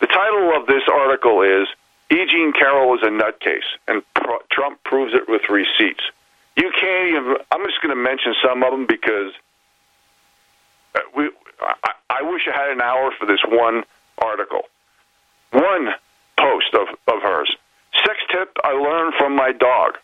The 0.00 0.06
title 0.06 0.56
of 0.56 0.66
this 0.66 0.82
article 0.90 1.42
is 1.42 1.68
E. 2.10 2.26
Jean 2.26 2.52
Carroll 2.52 2.94
is 2.96 3.02
a 3.02 3.10
nutcase, 3.10 3.68
and 3.86 4.02
pro- 4.14 4.42
Trump 4.50 4.82
proves 4.84 5.14
it 5.14 5.28
with 5.28 5.42
receipts. 5.48 6.02
You 6.56 6.70
can't 6.78 7.08
even. 7.08 7.36
I'm 7.52 7.64
just 7.66 7.80
going 7.80 7.94
to 7.94 8.02
mention 8.02 8.34
some 8.42 8.62
of 8.62 8.72
them 8.72 8.86
because 8.86 9.32
uh, 10.94 11.00
we. 11.16 11.30
I, 11.60 11.92
I 12.10 12.22
wish 12.22 12.48
I 12.52 12.56
had 12.56 12.70
an 12.70 12.80
hour 12.80 13.12
for 13.18 13.26
this 13.26 13.40
one 13.46 13.84
article. 14.18 14.62
One 15.52 15.94
post 16.38 16.74
of, 16.74 16.88
of 17.06 17.22
hers. 17.22 17.54
Sex 18.04 18.18
tip 18.30 18.56
I 18.64 18.72
learned 18.72 19.14
from 19.14 19.36
my 19.36 19.52
dog. 19.52 19.98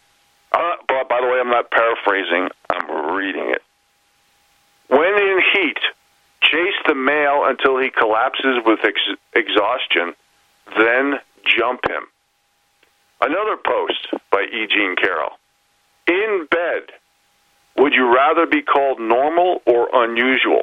Uh, 0.52 0.76
but 0.86 1.08
by 1.08 1.20
the 1.20 1.26
way, 1.26 1.40
I'm 1.40 1.50
not 1.50 1.70
paraphrasing. 1.70 2.48
I'm 2.70 3.14
reading 3.14 3.50
it. 3.50 3.62
When 4.88 5.14
in 5.18 5.42
heat, 5.52 5.78
chase 6.42 6.74
the 6.86 6.94
male 6.94 7.44
until 7.44 7.78
he 7.78 7.90
collapses 7.90 8.58
with 8.64 8.80
ex- 8.84 9.18
exhaustion, 9.34 10.14
then 10.76 11.18
jump 11.58 11.80
him. 11.88 12.02
Another 13.20 13.56
post 13.56 14.08
by 14.30 14.42
E. 14.42 14.66
Jean 14.68 14.94
Carroll. 14.96 15.38
In 16.06 16.46
bed, 16.50 16.82
would 17.78 17.92
you 17.92 18.14
rather 18.14 18.46
be 18.46 18.62
called 18.62 19.00
normal 19.00 19.62
or 19.66 19.88
unusual? 19.92 20.62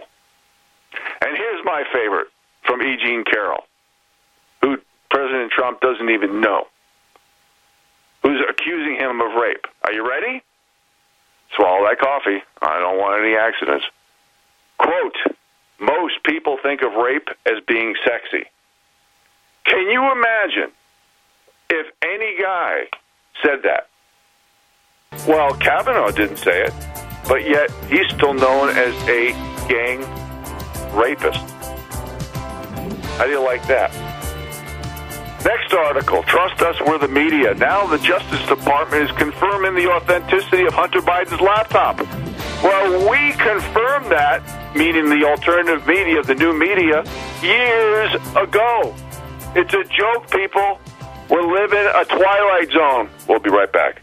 And 1.21 1.37
here's 1.37 1.65
my 1.65 1.83
favorite 1.91 2.27
from 2.63 2.81
E. 2.81 2.97
Jean 3.03 3.23
Carroll, 3.23 3.63
who 4.61 4.77
President 5.09 5.51
Trump 5.51 5.81
doesn't 5.81 6.09
even 6.09 6.41
know, 6.41 6.65
who's 8.21 8.41
accusing 8.49 8.95
him 8.95 9.21
of 9.21 9.33
rape. 9.33 9.65
Are 9.83 9.93
you 9.93 10.07
ready? 10.07 10.43
Swallow 11.55 11.85
that 11.87 11.99
coffee. 11.99 12.41
I 12.61 12.79
don't 12.79 12.97
want 12.97 13.23
any 13.23 13.35
accidents. 13.35 13.85
Quote, 14.77 15.37
most 15.79 16.23
people 16.23 16.57
think 16.63 16.81
of 16.81 16.93
rape 16.93 17.27
as 17.45 17.63
being 17.67 17.95
sexy. 18.05 18.45
Can 19.65 19.89
you 19.89 20.11
imagine 20.11 20.71
if 21.69 21.87
any 22.03 22.35
guy 22.41 22.87
said 23.43 23.63
that? 23.63 23.87
Well, 25.27 25.53
Kavanaugh 25.55 26.11
didn't 26.11 26.37
say 26.37 26.63
it, 26.63 26.73
but 27.27 27.47
yet 27.47 27.71
he's 27.89 28.07
still 28.13 28.33
known 28.33 28.69
as 28.69 28.93
a 29.07 29.31
gang 29.67 30.01
rapist. 30.93 31.39
How 33.17 33.25
do 33.25 33.31
you 33.31 33.43
like 33.43 33.65
that? 33.67 33.91
Next 35.45 35.73
article 35.73 36.23
Trust 36.23 36.61
us, 36.61 36.79
we're 36.85 36.97
the 36.97 37.07
media. 37.07 37.53
Now 37.53 37.85
the 37.85 37.97
Justice 37.97 38.45
Department 38.47 39.09
is 39.09 39.15
confirming 39.17 39.75
the 39.75 39.91
authenticity 39.91 40.65
of 40.65 40.73
Hunter 40.73 40.99
Biden's 40.99 41.41
laptop. 41.41 41.99
Well, 42.63 43.09
we 43.11 43.31
confirmed 43.33 44.11
that, 44.11 44.41
meaning 44.75 45.09
the 45.09 45.25
alternative 45.25 45.85
media, 45.85 46.23
the 46.23 46.35
new 46.35 46.53
media, 46.57 47.03
years 47.41 48.13
ago. 48.35 48.95
It's 49.55 49.73
a 49.73 49.83
joke, 49.85 50.29
people. 50.31 50.79
We're 51.29 51.41
living 51.41 51.85
a 51.95 52.05
twilight 52.05 52.71
zone. 52.71 53.09
We'll 53.27 53.39
be 53.39 53.49
right 53.49 53.71
back. 53.71 54.02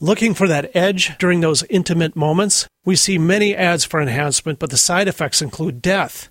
Looking 0.00 0.32
for 0.32 0.48
that 0.48 0.74
edge 0.74 1.18
during 1.18 1.40
those 1.40 1.64
intimate 1.64 2.16
moments? 2.16 2.66
We 2.86 2.96
see 2.96 3.18
many 3.18 3.54
ads 3.54 3.84
for 3.84 4.00
enhancement, 4.00 4.58
but 4.58 4.70
the 4.70 4.78
side 4.78 5.06
effects 5.06 5.42
include 5.42 5.82
death. 5.82 6.30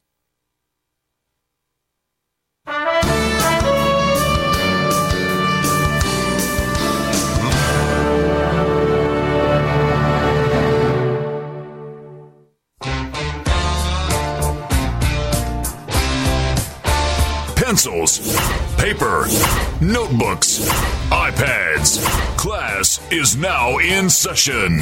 Pencils, 17.71 18.19
paper, 18.75 19.27
notebooks, 19.79 20.59
iPads. 21.09 22.05
Class 22.37 22.99
is 23.13 23.37
now 23.37 23.77
in 23.77 24.09
session. 24.09 24.79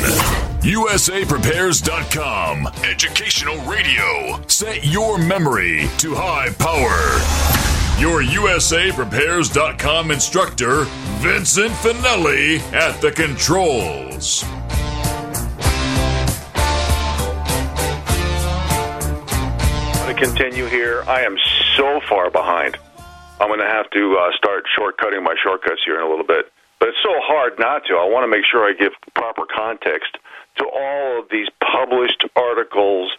USAPrepares.com. 0.61 2.67
Educational 2.83 3.61
radio. 3.71 4.41
Set 4.47 4.83
your 4.83 5.19
memory 5.19 5.87
to 5.99 6.15
high 6.15 6.49
power. 6.57 7.19
Your 8.01 8.23
USAPrepares.com 8.23 10.09
instructor, 10.09 10.85
Vincent 11.19 11.73
Finelli, 11.73 12.59
at 12.73 12.99
the 13.01 13.11
controls. 13.11 14.43
Continue 20.19 20.65
here. 20.65 21.03
I 21.07 21.21
am 21.21 21.37
so 21.77 22.01
far 22.09 22.29
behind. 22.29 22.77
I'm 23.39 23.47
going 23.47 23.59
to 23.59 23.65
have 23.65 23.89
to 23.91 24.17
uh, 24.17 24.35
start 24.35 24.65
shortcutting 24.77 25.23
my 25.23 25.35
shortcuts 25.41 25.81
here 25.85 25.95
in 25.95 26.05
a 26.05 26.09
little 26.09 26.25
bit. 26.25 26.51
But 26.77 26.89
it's 26.89 26.97
so 27.01 27.13
hard 27.23 27.57
not 27.57 27.85
to. 27.85 27.95
I 27.95 28.03
want 28.03 28.25
to 28.25 28.27
make 28.27 28.43
sure 28.45 28.67
I 28.67 28.73
give 28.73 28.91
proper 29.13 29.45
context 29.45 30.17
to 30.57 30.65
all 30.65 31.19
of 31.19 31.29
these 31.29 31.47
published 31.61 32.25
articles 32.35 33.11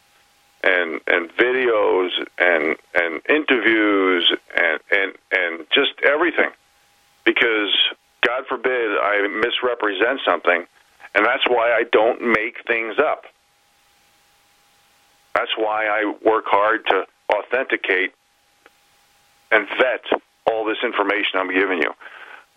and 0.63 1.01
and 1.07 1.31
videos 1.31 2.11
and 2.37 2.77
and 2.95 3.23
interviews 3.31 4.31
and 4.55 4.81
and 4.91 5.13
and 5.33 5.67
just 5.73 5.93
everything 6.05 6.51
because 7.25 7.75
God 8.21 8.45
forbid 8.47 8.91
I 9.01 9.27
misrepresent 9.41 10.21
something 10.23 10.67
and 11.15 11.25
that's 11.25 11.49
why 11.49 11.73
I 11.73 11.85
don't 11.91 12.21
make 12.21 12.67
things 12.67 12.99
up. 12.99 13.25
That's 15.41 15.57
why 15.57 15.87
I 15.87 16.05
work 16.23 16.45
hard 16.49 16.85
to 16.89 17.07
authenticate 17.33 18.13
and 19.51 19.67
vet 19.79 20.05
all 20.47 20.67
this 20.67 20.77
information 20.85 21.39
I'm 21.39 21.51
giving 21.51 21.79
you. 21.79 21.95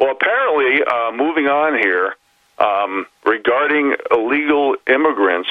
Well, 0.02 0.12
apparently, 0.12 0.84
uh, 0.84 1.13
moving 1.13 1.48
on 1.48 1.80
here, 1.80 2.17
um, 2.58 3.06
regarding 3.26 3.96
illegal 4.12 4.76
immigrants 4.86 5.50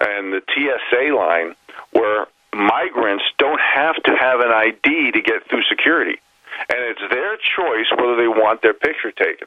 and 0.00 0.32
the 0.32 0.42
TSA 0.52 1.14
line, 1.14 1.54
where 1.92 2.26
migrants 2.52 3.24
don't 3.38 3.60
have 3.60 3.94
to 4.02 4.16
have 4.16 4.40
an 4.40 4.50
ID 4.50 5.12
to 5.12 5.20
get 5.22 5.48
through 5.48 5.62
security, 5.68 6.18
and 6.70 6.78
it's 6.80 7.00
their 7.08 7.36
choice 7.36 7.86
whether 7.96 8.16
they 8.16 8.26
want 8.26 8.62
their 8.62 8.74
picture 8.74 9.12
taken. 9.12 9.46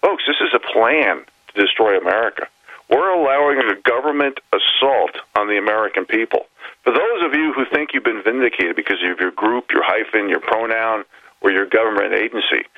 Folks, 0.00 0.24
this 0.26 0.40
is 0.40 0.54
a 0.54 0.58
plan 0.58 1.22
to 1.48 1.60
destroy 1.60 1.98
America. 1.98 2.48
We're 2.92 3.08
allowing 3.08 3.58
a 3.70 3.80
government 3.80 4.38
assault 4.52 5.16
on 5.34 5.48
the 5.48 5.56
American 5.56 6.04
people. 6.04 6.46
For 6.84 6.92
those 6.92 7.24
of 7.24 7.32
you 7.32 7.54
who 7.54 7.64
think 7.64 7.94
you've 7.94 8.04
been 8.04 8.22
vindicated 8.22 8.76
because 8.76 8.98
of 9.02 9.18
your 9.18 9.30
group, 9.30 9.72
your 9.72 9.82
hyphen, 9.82 10.28
your 10.28 10.40
pronoun, 10.40 11.04
or 11.40 11.50
your 11.50 11.64
government 11.64 12.12
agency, 12.12 12.68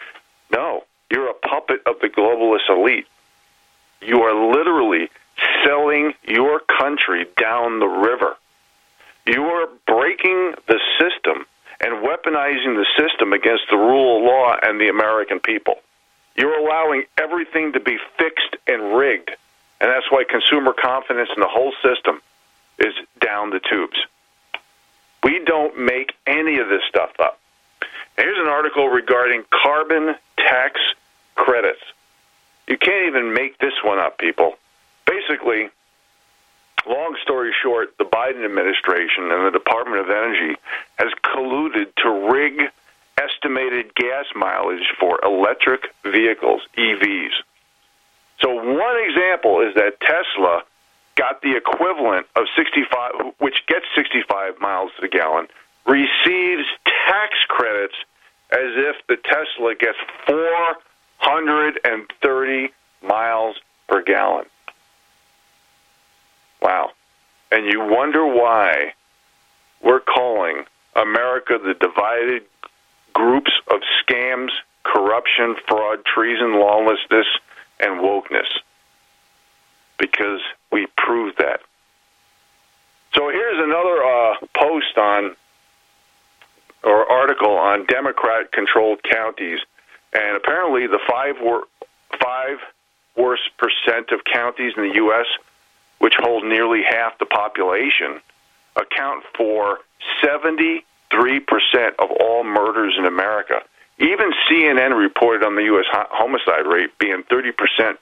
no, 0.52 0.84
you're 1.10 1.28
a 1.28 1.34
puppet 1.34 1.82
of 1.86 1.98
the 2.00 2.08
globalist 2.08 2.70
elite. 2.70 3.08
You 4.02 4.22
are 4.22 4.52
literally 4.54 5.10
selling 5.64 6.14
your 6.28 6.60
country 6.60 7.26
down 7.36 7.80
the 7.80 7.86
river. 7.86 8.36
You 9.26 9.42
are 9.46 9.68
breaking 9.86 10.54
the 10.68 10.78
system 11.00 11.44
and 11.80 12.06
weaponizing 12.06 12.76
the 12.76 12.86
system 12.96 13.32
against 13.32 13.64
the 13.68 13.76
rule 13.76 14.18
of 14.18 14.24
law 14.24 14.56
and 14.62 14.80
the 14.80 14.90
American 14.90 15.40
people. 15.40 15.80
You're 16.36 16.56
allowing 16.56 17.04
everything 17.18 17.72
to 17.72 17.80
be 17.80 17.98
fixed 18.16 18.56
and 18.68 18.96
rigged. 18.96 19.34
And 19.84 19.92
that's 19.92 20.10
why 20.10 20.24
consumer 20.24 20.72
confidence 20.72 21.28
in 21.36 21.42
the 21.42 21.46
whole 21.46 21.74
system 21.82 22.22
is 22.78 22.94
down 23.20 23.50
the 23.50 23.60
tubes. 23.60 23.98
We 25.22 25.44
don't 25.44 25.78
make 25.78 26.14
any 26.26 26.56
of 26.56 26.70
this 26.70 26.80
stuff 26.88 27.10
up. 27.18 27.38
Here's 28.16 28.38
an 28.38 28.48
article 28.48 28.88
regarding 28.88 29.44
carbon 29.50 30.14
tax 30.38 30.80
credits. 31.34 31.82
You 32.66 32.78
can't 32.78 33.08
even 33.08 33.34
make 33.34 33.58
this 33.58 33.74
one 33.84 33.98
up, 33.98 34.16
people. 34.16 34.54
Basically, 35.06 35.68
long 36.88 37.18
story 37.22 37.52
short, 37.62 37.98
the 37.98 38.06
Biden 38.06 38.42
administration 38.42 39.30
and 39.30 39.46
the 39.46 39.50
Department 39.50 40.00
of 40.00 40.08
Energy 40.08 40.56
has 40.98 41.12
colluded 41.22 41.94
to 41.96 42.32
rig 42.32 42.70
estimated 43.18 43.94
gas 43.94 44.24
mileage 44.34 44.94
for 44.98 45.20
electric 45.22 45.94
vehicles, 46.04 46.62
EVs. 46.78 47.32
So 48.40 48.54
one 48.54 48.96
example 49.08 49.60
is 49.60 49.74
that 49.74 50.00
Tesla 50.00 50.62
got 51.16 51.42
the 51.42 51.56
equivalent 51.56 52.26
of 52.36 52.46
65, 52.56 53.34
which 53.38 53.66
gets 53.66 53.86
65 53.94 54.60
miles 54.60 54.90
to 54.96 55.02
the 55.02 55.08
gallon, 55.08 55.48
receives 55.86 56.66
tax 57.06 57.34
credits 57.48 57.94
as 58.50 58.76
if 58.76 58.96
the 59.06 59.16
Tesla 59.16 59.74
gets 59.74 59.98
430 60.26 62.72
miles 63.02 63.56
per 63.88 64.02
gallon. 64.02 64.44
Wow. 66.60 66.90
And 67.52 67.66
you 67.66 67.80
wonder 67.80 68.26
why 68.26 68.92
we're 69.82 70.00
calling 70.00 70.64
America 70.96 71.58
the 71.62 71.74
divided 71.74 72.42
groups 73.12 73.52
of 73.68 73.82
scams, 74.02 74.50
corruption, 74.82 75.54
fraud, 75.68 76.04
treason, 76.04 76.54
lawlessness, 76.54 77.26
and 77.80 78.00
wokeness. 78.00 78.48
Because 79.98 80.40
we 80.72 80.86
proved 80.96 81.38
that. 81.38 81.60
So 83.14 83.28
here's 83.30 83.58
another 83.58 84.04
uh, 84.04 84.34
post 84.56 84.98
on 84.98 85.36
or 86.82 87.10
article 87.10 87.56
on 87.56 87.86
Democrat-controlled 87.86 89.02
counties, 89.02 89.60
and 90.12 90.36
apparently 90.36 90.86
the 90.86 90.98
five 91.08 91.36
wor- 91.40 91.64
five 92.20 92.58
worst 93.16 93.50
percent 93.56 94.10
of 94.10 94.24
counties 94.24 94.74
in 94.76 94.88
the 94.88 94.94
U.S., 94.96 95.26
which 95.98 96.14
hold 96.18 96.44
nearly 96.44 96.82
half 96.82 97.18
the 97.18 97.26
population, 97.26 98.20
account 98.76 99.24
for 99.34 99.78
73% 100.22 100.82
of 101.98 102.10
all 102.10 102.44
murders 102.44 102.94
in 102.98 103.06
America. 103.06 103.62
Even 103.98 104.32
CNN 104.48 104.98
reported 104.98 105.44
on 105.44 105.54
the 105.54 105.62
U.S. 105.64 105.86
homicide 105.90 106.66
rate 106.66 106.90
being 106.98 107.22
30% 107.24 107.96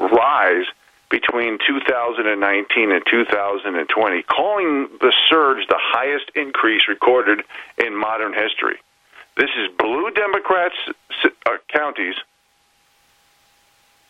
rise 0.00 0.66
between 1.08 1.58
2019 1.66 2.90
and 2.90 3.02
2020, 3.08 4.22
calling 4.22 4.88
the 5.00 5.12
surge 5.28 5.66
the 5.68 5.78
highest 5.78 6.30
increase 6.34 6.88
recorded 6.88 7.42
in 7.78 7.94
modern 7.94 8.32
history. 8.32 8.78
This 9.36 9.50
is 9.56 9.68
blue 9.78 10.10
Democrats 10.10 10.74
uh, 11.24 11.56
counties. 11.68 12.14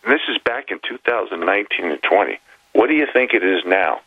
And 0.03 0.13
this 0.13 0.21
is 0.27 0.37
back 0.39 0.71
in 0.71 0.79
2019 0.79 1.85
and 1.85 2.01
20. 2.01 2.39
What 2.73 2.87
do 2.87 2.95
you 2.95 3.07
think 3.11 3.33
it 3.33 3.43
is 3.43 3.63
now? 3.65 4.01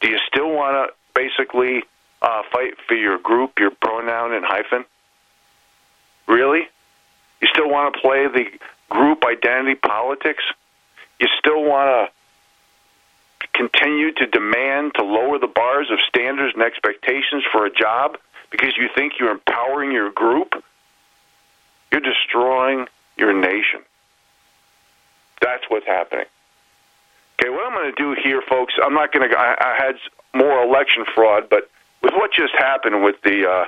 Do 0.00 0.08
you 0.08 0.18
still 0.26 0.50
want 0.50 0.90
to 0.90 0.94
basically 1.14 1.82
uh, 2.20 2.42
fight 2.52 2.74
for 2.86 2.94
your 2.94 3.18
group, 3.18 3.58
your 3.58 3.70
pronoun 3.70 4.32
and 4.32 4.44
hyphen? 4.44 4.84
Really? 6.32 6.66
You 7.42 7.48
still 7.52 7.68
want 7.68 7.92
to 7.92 8.00
play 8.00 8.26
the 8.26 8.46
group 8.88 9.22
identity 9.24 9.74
politics? 9.74 10.42
You 11.20 11.28
still 11.38 11.62
want 11.62 12.08
to 12.08 13.48
continue 13.52 14.12
to 14.12 14.26
demand 14.26 14.94
to 14.94 15.04
lower 15.04 15.38
the 15.38 15.46
bars 15.46 15.90
of 15.90 15.98
standards 16.08 16.54
and 16.54 16.62
expectations 16.62 17.44
for 17.52 17.66
a 17.66 17.70
job 17.70 18.16
because 18.50 18.78
you 18.78 18.88
think 18.94 19.14
you're 19.20 19.30
empowering 19.30 19.92
your 19.92 20.10
group, 20.10 20.54
you're 21.90 22.00
destroying 22.00 22.86
your 23.18 23.34
nation. 23.38 23.80
That's 25.42 25.64
what's 25.68 25.86
happening. 25.86 26.24
Okay, 27.38 27.50
what 27.50 27.66
I'm 27.66 27.74
going 27.74 27.94
to 27.94 28.02
do 28.02 28.16
here, 28.22 28.40
folks, 28.48 28.72
I'm 28.82 28.94
not 28.94 29.12
going 29.12 29.28
to. 29.28 29.38
I, 29.38 29.54
I 29.60 29.74
had 29.76 29.96
more 30.34 30.62
election 30.62 31.04
fraud, 31.14 31.50
but 31.50 31.68
with 32.02 32.14
what 32.14 32.32
just 32.32 32.54
happened 32.54 33.04
with 33.04 33.20
the 33.22 33.50
uh, 33.50 33.64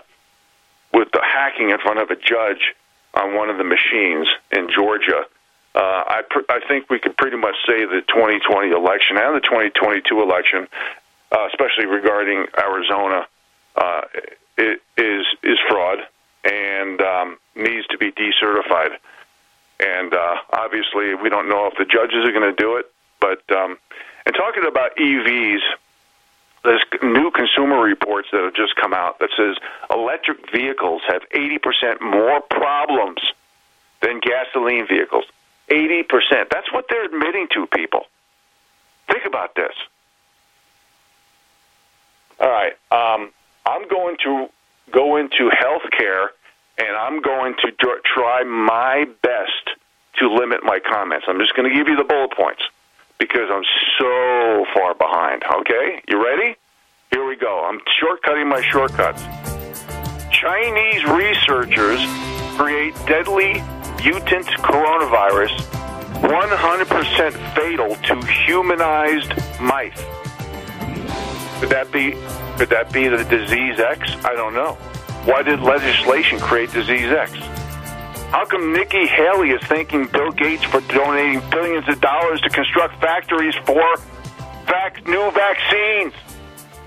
with 0.94 1.10
the 1.12 1.20
hacking 1.22 1.70
in 1.70 1.78
front 1.78 1.98
of 1.98 2.10
a 2.10 2.16
judge 2.16 2.74
on 3.14 3.34
one 3.34 3.50
of 3.50 3.58
the 3.58 3.64
machines 3.64 4.28
in 4.52 4.70
Georgia, 4.70 5.26
uh, 5.74 6.02
I, 6.06 6.22
pr- 6.28 6.48
I 6.48 6.60
think 6.66 6.88
we 6.88 6.98
could 7.00 7.16
pretty 7.16 7.36
much 7.36 7.56
say 7.66 7.84
the 7.84 8.02
2020 8.06 8.70
election 8.70 9.18
and 9.18 9.34
the 9.34 9.40
2022 9.40 10.22
election, 10.22 10.68
uh, 11.32 11.48
especially 11.48 11.86
regarding 11.86 12.46
Arizona, 12.56 13.26
uh, 13.74 14.02
is 14.56 15.26
is 15.42 15.58
fraud 15.68 15.98
and 16.44 17.00
um, 17.00 17.38
needs 17.56 17.86
to 17.88 17.98
be 17.98 18.12
decertified. 18.12 18.96
And 19.80 20.14
uh, 20.14 20.36
obviously, 20.52 21.14
we 21.16 21.28
don't 21.28 21.48
know 21.48 21.66
if 21.66 21.74
the 21.76 21.84
judges 21.84 22.24
are 22.24 22.30
going 22.30 22.48
to 22.48 22.56
do 22.56 22.76
it. 22.76 22.86
But 23.20 23.42
um, 23.50 23.78
and 24.26 24.34
talking 24.34 24.64
about 24.64 24.96
EVs, 24.96 25.58
there's 26.64 26.84
new 27.02 27.30
consumer 27.30 27.80
reports 27.80 28.28
that 28.32 28.42
have 28.42 28.54
just 28.54 28.74
come 28.76 28.94
out 28.94 29.18
that 29.18 29.30
says 29.36 29.56
electric 29.90 30.50
vehicles 30.50 31.02
have 31.06 31.22
80% 31.30 32.00
more 32.00 32.40
problems 32.40 33.20
than 34.00 34.20
gasoline 34.20 34.86
vehicles. 34.86 35.24
80%. 35.68 36.48
That's 36.50 36.72
what 36.72 36.86
they're 36.88 37.04
admitting 37.04 37.48
to 37.54 37.66
people. 37.66 38.06
Think 39.08 39.26
about 39.26 39.54
this. 39.54 39.74
All 42.40 42.50
right. 42.50 42.72
Um, 42.90 43.30
I'm 43.66 43.86
going 43.88 44.16
to 44.24 44.48
go 44.90 45.16
into 45.16 45.50
healthcare 45.50 46.28
and 46.78 46.96
I'm 46.96 47.20
going 47.20 47.54
to 47.62 47.72
try 48.04 48.42
my 48.42 49.06
best 49.22 49.78
to 50.16 50.28
limit 50.28 50.64
my 50.64 50.80
comments. 50.80 51.26
I'm 51.28 51.38
just 51.38 51.54
going 51.54 51.68
to 51.70 51.74
give 51.74 51.88
you 51.88 51.96
the 51.96 52.04
bullet 52.04 52.32
points 52.32 52.62
because 53.18 53.48
I'm 53.50 53.64
so 53.98 54.64
far 54.74 54.94
behind. 54.94 55.42
Okay? 55.60 56.02
You 56.08 56.22
ready? 56.24 56.56
Here 57.10 57.26
we 57.26 57.36
go. 57.36 57.64
I'm 57.64 57.80
shortcutting 58.00 58.48
my 58.48 58.60
shortcuts. 58.70 59.22
Chinese 60.30 61.04
researchers 61.04 62.00
create 62.56 62.94
deadly 63.06 63.62
mutant 64.02 64.46
coronavirus 64.62 65.52
100% 66.20 67.54
fatal 67.54 67.94
to 67.96 68.26
humanized 68.44 69.32
mice. 69.60 69.96
Could 71.60 71.70
that 71.70 71.90
be 71.92 72.12
could 72.56 72.68
that 72.70 72.92
be 72.92 73.08
the 73.08 73.24
disease 73.24 73.80
X? 73.80 74.14
I 74.24 74.34
don't 74.34 74.54
know. 74.54 74.74
Why 75.24 75.42
did 75.42 75.60
legislation 75.60 76.38
create 76.38 76.72
disease 76.72 77.10
X? 77.10 77.32
How 78.34 78.44
come 78.46 78.72
Nikki 78.72 79.06
Haley 79.06 79.50
is 79.50 79.62
thanking 79.62 80.08
Bill 80.08 80.32
Gates 80.32 80.64
for 80.64 80.80
donating 80.80 81.40
billions 81.50 81.88
of 81.88 82.00
dollars 82.00 82.40
to 82.40 82.50
construct 82.50 83.00
factories 83.00 83.54
for 83.64 83.80
vac- 84.66 85.06
new 85.06 85.30
vaccines? 85.30 86.12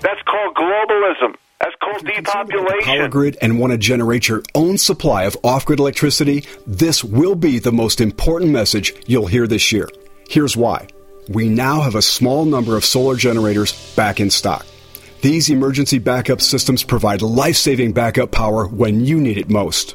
That's 0.02 0.20
called 0.26 0.54
globalism. 0.54 1.36
That's 1.58 1.74
called 1.80 2.04
depopulation. 2.04 2.82
Power 2.82 3.08
grid 3.08 3.38
and 3.40 3.58
want 3.58 3.70
to 3.72 3.78
generate 3.78 4.28
your 4.28 4.42
own 4.54 4.76
supply 4.76 5.24
of 5.24 5.38
off 5.42 5.64
grid 5.64 5.78
electricity? 5.78 6.44
This 6.66 7.02
will 7.02 7.34
be 7.34 7.58
the 7.58 7.72
most 7.72 8.02
important 8.02 8.50
message 8.50 8.92
you'll 9.06 9.26
hear 9.26 9.46
this 9.46 9.72
year. 9.72 9.88
Here's 10.28 10.54
why. 10.54 10.88
We 11.30 11.48
now 11.48 11.80
have 11.80 11.94
a 11.94 12.02
small 12.02 12.44
number 12.44 12.76
of 12.76 12.84
solar 12.84 13.16
generators 13.16 13.72
back 13.96 14.20
in 14.20 14.28
stock. 14.28 14.66
These 15.22 15.48
emergency 15.48 15.98
backup 15.98 16.42
systems 16.42 16.84
provide 16.84 17.22
life 17.22 17.56
saving 17.56 17.92
backup 17.94 18.32
power 18.32 18.66
when 18.66 19.02
you 19.06 19.18
need 19.18 19.38
it 19.38 19.48
most. 19.48 19.94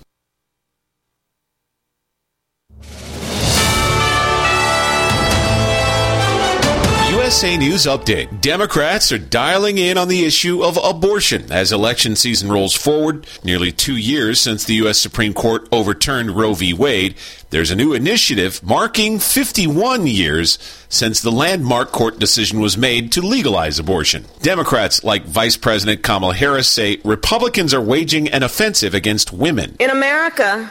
USA 7.31 7.55
News 7.55 7.85
Update. 7.85 8.41
Democrats 8.41 9.09
are 9.13 9.17
dialing 9.17 9.77
in 9.77 9.97
on 9.97 10.09
the 10.09 10.25
issue 10.25 10.61
of 10.65 10.77
abortion 10.83 11.49
as 11.49 11.71
election 11.71 12.17
season 12.17 12.51
rolls 12.51 12.75
forward. 12.75 13.25
Nearly 13.41 13.71
two 13.71 13.95
years 13.95 14.41
since 14.41 14.65
the 14.65 14.73
U.S. 14.83 14.97
Supreme 14.97 15.33
Court 15.33 15.65
overturned 15.71 16.31
Roe 16.31 16.53
v. 16.53 16.73
Wade, 16.73 17.15
there's 17.49 17.71
a 17.71 17.75
new 17.75 17.93
initiative 17.93 18.61
marking 18.61 19.17
51 19.17 20.07
years 20.07 20.59
since 20.89 21.21
the 21.21 21.31
landmark 21.31 21.93
court 21.93 22.19
decision 22.19 22.59
was 22.59 22.77
made 22.77 23.13
to 23.13 23.21
legalize 23.21 23.79
abortion. 23.79 24.25
Democrats 24.41 25.01
like 25.01 25.23
Vice 25.23 25.55
President 25.55 26.03
Kamala 26.03 26.33
Harris 26.33 26.67
say 26.67 26.99
Republicans 27.05 27.73
are 27.73 27.79
waging 27.79 28.27
an 28.27 28.43
offensive 28.43 28.93
against 28.93 29.31
women. 29.31 29.77
In 29.79 29.89
America, 29.89 30.69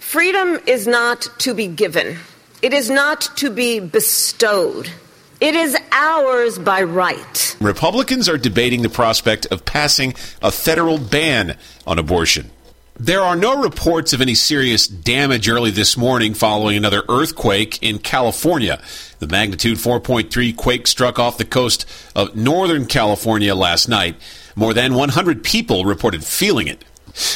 freedom 0.00 0.58
is 0.66 0.88
not 0.88 1.28
to 1.38 1.54
be 1.54 1.68
given. 1.68 2.18
It 2.60 2.72
is 2.72 2.90
not 2.90 3.20
to 3.36 3.50
be 3.50 3.78
bestowed. 3.78 4.90
It 5.42 5.56
is 5.56 5.76
ours 5.90 6.56
by 6.56 6.84
right. 6.84 7.56
Republicans 7.60 8.28
are 8.28 8.38
debating 8.38 8.82
the 8.82 8.88
prospect 8.88 9.44
of 9.46 9.64
passing 9.64 10.14
a 10.40 10.52
federal 10.52 10.98
ban 10.98 11.56
on 11.84 11.98
abortion. 11.98 12.52
There 13.00 13.22
are 13.22 13.34
no 13.34 13.60
reports 13.60 14.12
of 14.12 14.20
any 14.20 14.36
serious 14.36 14.86
damage 14.86 15.48
early 15.48 15.72
this 15.72 15.96
morning 15.96 16.34
following 16.34 16.76
another 16.76 17.02
earthquake 17.08 17.82
in 17.82 17.98
California. 17.98 18.80
The 19.18 19.26
magnitude 19.26 19.78
4.3 19.78 20.56
quake 20.56 20.86
struck 20.86 21.18
off 21.18 21.38
the 21.38 21.44
coast 21.44 21.86
of 22.14 22.36
Northern 22.36 22.86
California 22.86 23.56
last 23.56 23.88
night. 23.88 24.14
More 24.54 24.72
than 24.72 24.94
100 24.94 25.42
people 25.42 25.84
reported 25.84 26.22
feeling 26.22 26.68
it. 26.68 26.84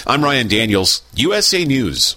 I'm 0.06 0.22
Ryan 0.22 0.46
Daniels, 0.46 1.02
USA 1.16 1.64
News. 1.64 2.16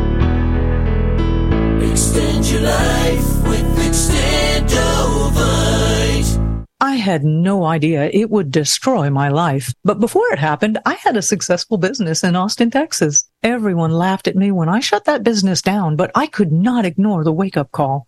Extend 1.91 2.45
your 2.45 2.61
life 2.61 3.43
with 3.43 3.65
Extendovite. 3.79 4.71
I 6.79 6.95
had 6.95 7.23
no 7.23 7.65
idea 7.65 8.09
it 8.13 8.29
would 8.29 8.49
destroy 8.49 9.09
my 9.09 9.27
life. 9.27 9.73
But 9.83 9.99
before 9.99 10.31
it 10.31 10.39
happened, 10.39 10.79
I 10.85 10.93
had 10.93 11.17
a 11.17 11.21
successful 11.21 11.77
business 11.77 12.23
in 12.23 12.37
Austin, 12.37 12.71
Texas. 12.71 13.29
Everyone 13.43 13.91
laughed 13.91 14.29
at 14.29 14.37
me 14.37 14.51
when 14.51 14.69
I 14.69 14.79
shut 14.79 15.03
that 15.05 15.23
business 15.23 15.61
down, 15.61 15.97
but 15.97 16.11
I 16.15 16.27
could 16.27 16.51
not 16.51 16.85
ignore 16.85 17.25
the 17.25 17.33
wake 17.33 17.57
up 17.57 17.71
call. 17.71 18.07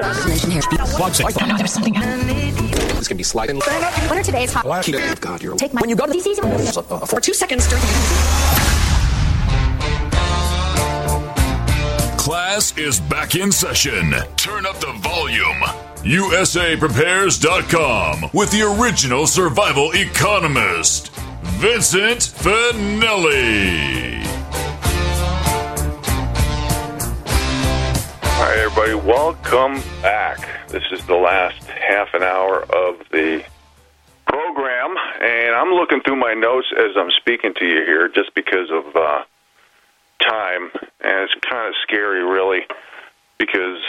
There's 0.00 1.72
something. 1.72 1.94
It's 1.96 3.08
gonna 3.08 3.16
be 3.16 3.22
sliding. 3.22 3.56
What 3.56 4.12
are 4.12 4.22
today's 4.22 4.52
hot? 4.52 4.64
God, 5.20 5.42
you're. 5.42 5.56
Take 5.56 5.72
my. 5.74 5.80
When 5.80 5.90
you 5.90 5.96
go 5.96 6.06
to 6.06 6.12
these 6.12 6.24
for 7.08 7.20
two 7.20 7.34
seconds 7.34 7.66
during 7.68 7.82
Class 12.18 12.76
is 12.78 13.00
back 13.00 13.34
in 13.34 13.52
session. 13.52 14.14
Turn 14.36 14.64
up 14.64 14.78
the 14.80 14.92
volume. 15.02 15.60
USAPrepares.com 16.04 18.30
with 18.32 18.50
the 18.50 18.62
original 18.62 19.26
survival 19.26 19.90
economist, 19.92 21.10
Vincent 21.42 22.20
Finelli. 22.20 24.13
Right, 28.54 28.62
everybody, 28.62 28.94
welcome 28.94 29.82
back. 30.00 30.68
This 30.68 30.84
is 30.92 31.04
the 31.06 31.16
last 31.16 31.66
half 31.66 32.14
an 32.14 32.22
hour 32.22 32.62
of 32.62 33.02
the 33.10 33.42
program, 34.28 34.94
and 35.20 35.56
I'm 35.56 35.70
looking 35.74 36.00
through 36.02 36.16
my 36.16 36.34
notes 36.34 36.68
as 36.78 36.96
I'm 36.96 37.10
speaking 37.18 37.52
to 37.54 37.64
you 37.64 37.84
here 37.84 38.08
just 38.08 38.32
because 38.34 38.70
of 38.70 38.94
uh, 38.94 39.24
time, 40.22 40.70
and 41.00 41.26
it's 41.26 41.34
kind 41.50 41.66
of 41.66 41.74
scary, 41.82 42.22
really, 42.22 42.60
because 43.38 43.82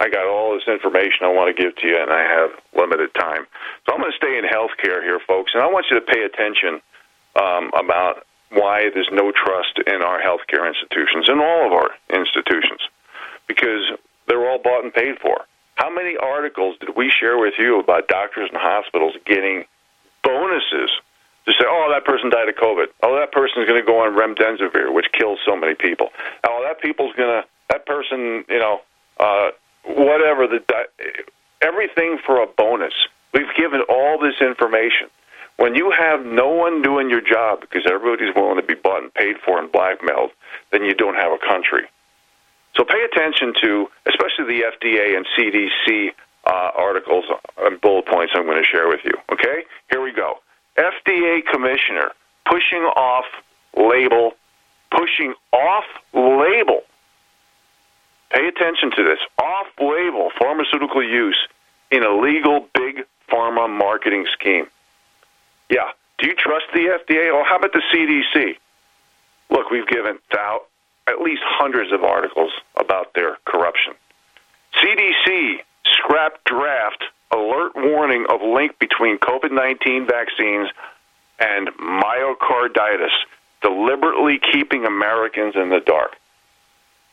I 0.00 0.08
got 0.08 0.26
all 0.26 0.54
this 0.54 0.66
information 0.72 1.24
I 1.24 1.32
want 1.32 1.54
to 1.54 1.62
give 1.62 1.76
to 1.76 1.86
you, 1.86 2.00
and 2.00 2.10
I 2.10 2.22
have 2.22 2.50
limited 2.74 3.12
time. 3.14 3.46
So 3.84 3.92
I'm 3.92 4.00
going 4.00 4.12
to 4.12 4.16
stay 4.16 4.38
in 4.38 4.44
healthcare 4.44 5.02
here, 5.02 5.20
folks, 5.26 5.52
and 5.52 5.62
I 5.62 5.66
want 5.66 5.86
you 5.90 6.00
to 6.00 6.06
pay 6.06 6.22
attention 6.22 6.80
um, 7.36 7.70
about 7.76 8.24
why 8.52 8.88
there's 8.94 9.10
no 9.12 9.32
trust 9.32 9.80
in 9.86 10.00
our 10.00 10.20
healthcare 10.20 10.66
institutions, 10.66 11.28
in 11.28 11.40
all 11.40 11.66
of 11.66 11.72
our 11.72 11.90
institutions, 12.08 12.80
because 13.54 13.92
they're 14.28 14.48
all 14.48 14.58
bought 14.58 14.84
and 14.84 14.92
paid 14.92 15.18
for. 15.20 15.44
How 15.74 15.90
many 15.90 16.16
articles 16.16 16.76
did 16.80 16.96
we 16.96 17.10
share 17.10 17.38
with 17.38 17.54
you 17.58 17.80
about 17.80 18.08
doctors 18.08 18.48
and 18.52 18.60
hospitals 18.60 19.14
getting 19.26 19.64
bonuses 20.22 20.90
to 21.46 21.52
say, 21.52 21.66
oh, 21.66 21.90
that 21.92 22.04
person 22.04 22.30
died 22.30 22.48
of 22.48 22.54
COVID. 22.54 22.86
Oh, 23.02 23.18
that 23.18 23.32
person's 23.32 23.66
going 23.66 23.80
to 23.80 23.86
go 23.86 24.00
on 24.00 24.14
remdesivir, 24.14 24.94
which 24.94 25.06
kills 25.12 25.40
so 25.44 25.56
many 25.56 25.74
people. 25.74 26.08
Oh, 26.46 26.62
that 26.64 26.80
people's 26.80 27.14
going 27.16 27.42
to, 27.42 27.48
that 27.70 27.84
person, 27.84 28.44
you 28.48 28.58
know, 28.58 28.80
uh, 29.18 29.50
whatever, 29.84 30.46
the 30.46 30.62
everything 31.60 32.18
for 32.24 32.42
a 32.42 32.46
bonus. 32.46 32.94
We've 33.34 33.54
given 33.56 33.82
all 33.88 34.18
this 34.18 34.40
information. 34.40 35.08
When 35.56 35.74
you 35.74 35.92
have 35.96 36.24
no 36.24 36.48
one 36.48 36.82
doing 36.82 37.10
your 37.10 37.20
job 37.20 37.60
because 37.60 37.86
everybody's 37.86 38.34
willing 38.34 38.56
to 38.56 38.62
be 38.62 38.74
bought 38.74 39.02
and 39.02 39.14
paid 39.14 39.36
for 39.44 39.58
and 39.58 39.70
blackmailed, 39.70 40.30
then 40.70 40.84
you 40.84 40.94
don't 40.94 41.14
have 41.14 41.32
a 41.32 41.38
country. 41.38 41.82
So 42.74 42.84
pay 42.84 43.02
attention 43.02 43.54
to, 43.62 43.88
especially 44.06 44.44
the 44.46 44.64
FDA 44.72 45.16
and 45.16 45.26
CDC 45.36 46.12
uh, 46.46 46.70
articles 46.74 47.24
and 47.58 47.80
bullet 47.80 48.06
points 48.06 48.32
I'm 48.34 48.44
going 48.44 48.62
to 48.62 48.64
share 48.64 48.88
with 48.88 49.00
you. 49.04 49.12
Okay? 49.30 49.64
Here 49.90 50.02
we 50.02 50.12
go. 50.12 50.38
FDA 50.76 51.44
commissioner 51.44 52.12
pushing 52.46 52.82
off 52.82 53.26
label, 53.76 54.32
pushing 54.90 55.34
off 55.52 55.84
label. 56.14 56.82
Pay 58.30 58.48
attention 58.48 58.90
to 58.96 59.04
this 59.04 59.18
off 59.38 59.66
label 59.78 60.30
pharmaceutical 60.38 61.02
use 61.02 61.46
in 61.90 62.02
a 62.02 62.16
legal 62.16 62.66
big 62.74 63.04
pharma 63.30 63.68
marketing 63.68 64.26
scheme. 64.32 64.66
Yeah. 65.68 65.90
Do 66.18 66.28
you 66.28 66.34
trust 66.34 66.66
the 66.72 66.98
FDA? 66.98 67.32
Or 67.34 67.44
how 67.44 67.56
about 67.56 67.72
the 67.72 67.82
CDC? 67.92 68.56
Look, 69.50 69.70
we've 69.70 69.86
given 69.86 70.18
thou- 70.30 70.62
at 71.06 71.20
least 71.20 71.42
hundreds 71.44 71.92
of 71.92 72.04
articles 72.04 72.52
about 72.76 73.14
their 73.14 73.36
corruption. 73.44 73.94
CDC 74.74 75.60
scrapped 75.84 76.44
draft 76.44 77.04
alert 77.30 77.72
warning 77.74 78.26
of 78.28 78.42
link 78.42 78.78
between 78.78 79.18
COVID 79.18 79.52
19 79.52 80.06
vaccines 80.06 80.68
and 81.38 81.68
myocarditis, 81.78 83.12
deliberately 83.62 84.38
keeping 84.52 84.84
Americans 84.84 85.54
in 85.56 85.70
the 85.70 85.80
dark. 85.80 86.12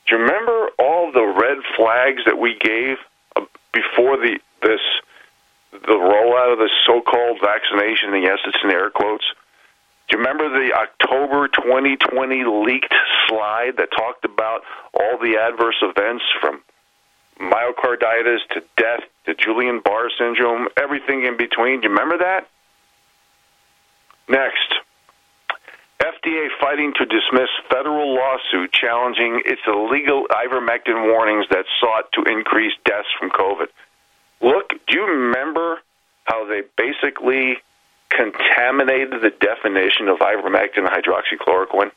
Do 0.08 0.16
you 0.16 0.22
remember 0.22 0.70
all 0.78 1.12
the 1.12 1.26
red 1.26 1.58
flags 1.76 2.24
that 2.26 2.38
we 2.38 2.58
gave 2.60 2.98
uh, 3.36 3.46
before 3.74 4.18
the 4.18 4.40
this 4.62 4.82
the 5.72 5.94
rollout 5.94 6.54
of 6.54 6.60
the 6.60 6.70
so-called 6.86 7.40
vaccination? 7.42 8.14
And 8.14 8.24
yes, 8.24 8.40
it's 8.46 8.58
in 8.64 8.72
air 8.72 8.90
quotes. 8.90 9.26
Do 10.10 10.18
you 10.18 10.24
remember 10.24 10.50
the 10.50 10.74
October 10.74 11.48
2020 11.48 12.44
leaked 12.66 12.94
slide 13.28 13.78
that 13.78 13.90
talked 13.96 14.26
about 14.26 14.62
all 14.94 15.20
the 15.20 15.38
adverse 15.38 15.78
events 15.84 16.24
from 16.42 16.62
myocarditis 17.40 18.40
to 18.54 18.64
death 18.76 19.02
to 19.26 19.36
Guillain-Barré 19.36 20.10
syndrome, 20.18 20.68
everything 20.78 21.26
in 21.26 21.38
between? 21.38 21.82
Do 21.82 21.88
you 21.88 21.94
remember 21.94 22.18
that? 22.18 22.48
Next, 24.28 24.74
FDA 26.02 26.48
fighting 26.60 26.94
to 26.98 27.06
dismiss 27.06 27.50
federal 27.70 28.16
lawsuit 28.16 28.72
challenging 28.72 29.44
its 29.46 29.62
illegal 29.68 30.26
ivermectin 30.32 31.12
warnings 31.12 31.46
that 31.52 31.66
sought 31.80 32.12
to 32.14 32.24
increase 32.24 32.74
deaths 32.84 33.10
from 33.20 33.30
COVID. 33.30 33.68
Look, 34.42 34.70
do 34.88 34.98
you 34.98 35.06
remember 35.06 35.80
how 36.24 36.48
they 36.48 36.62
basically 36.78 37.58
contaminated 38.10 39.22
the 39.22 39.32
definition 39.40 40.08
of 40.08 40.20
ivermectin 40.20 40.88
hydroxychloroquine, 40.88 41.92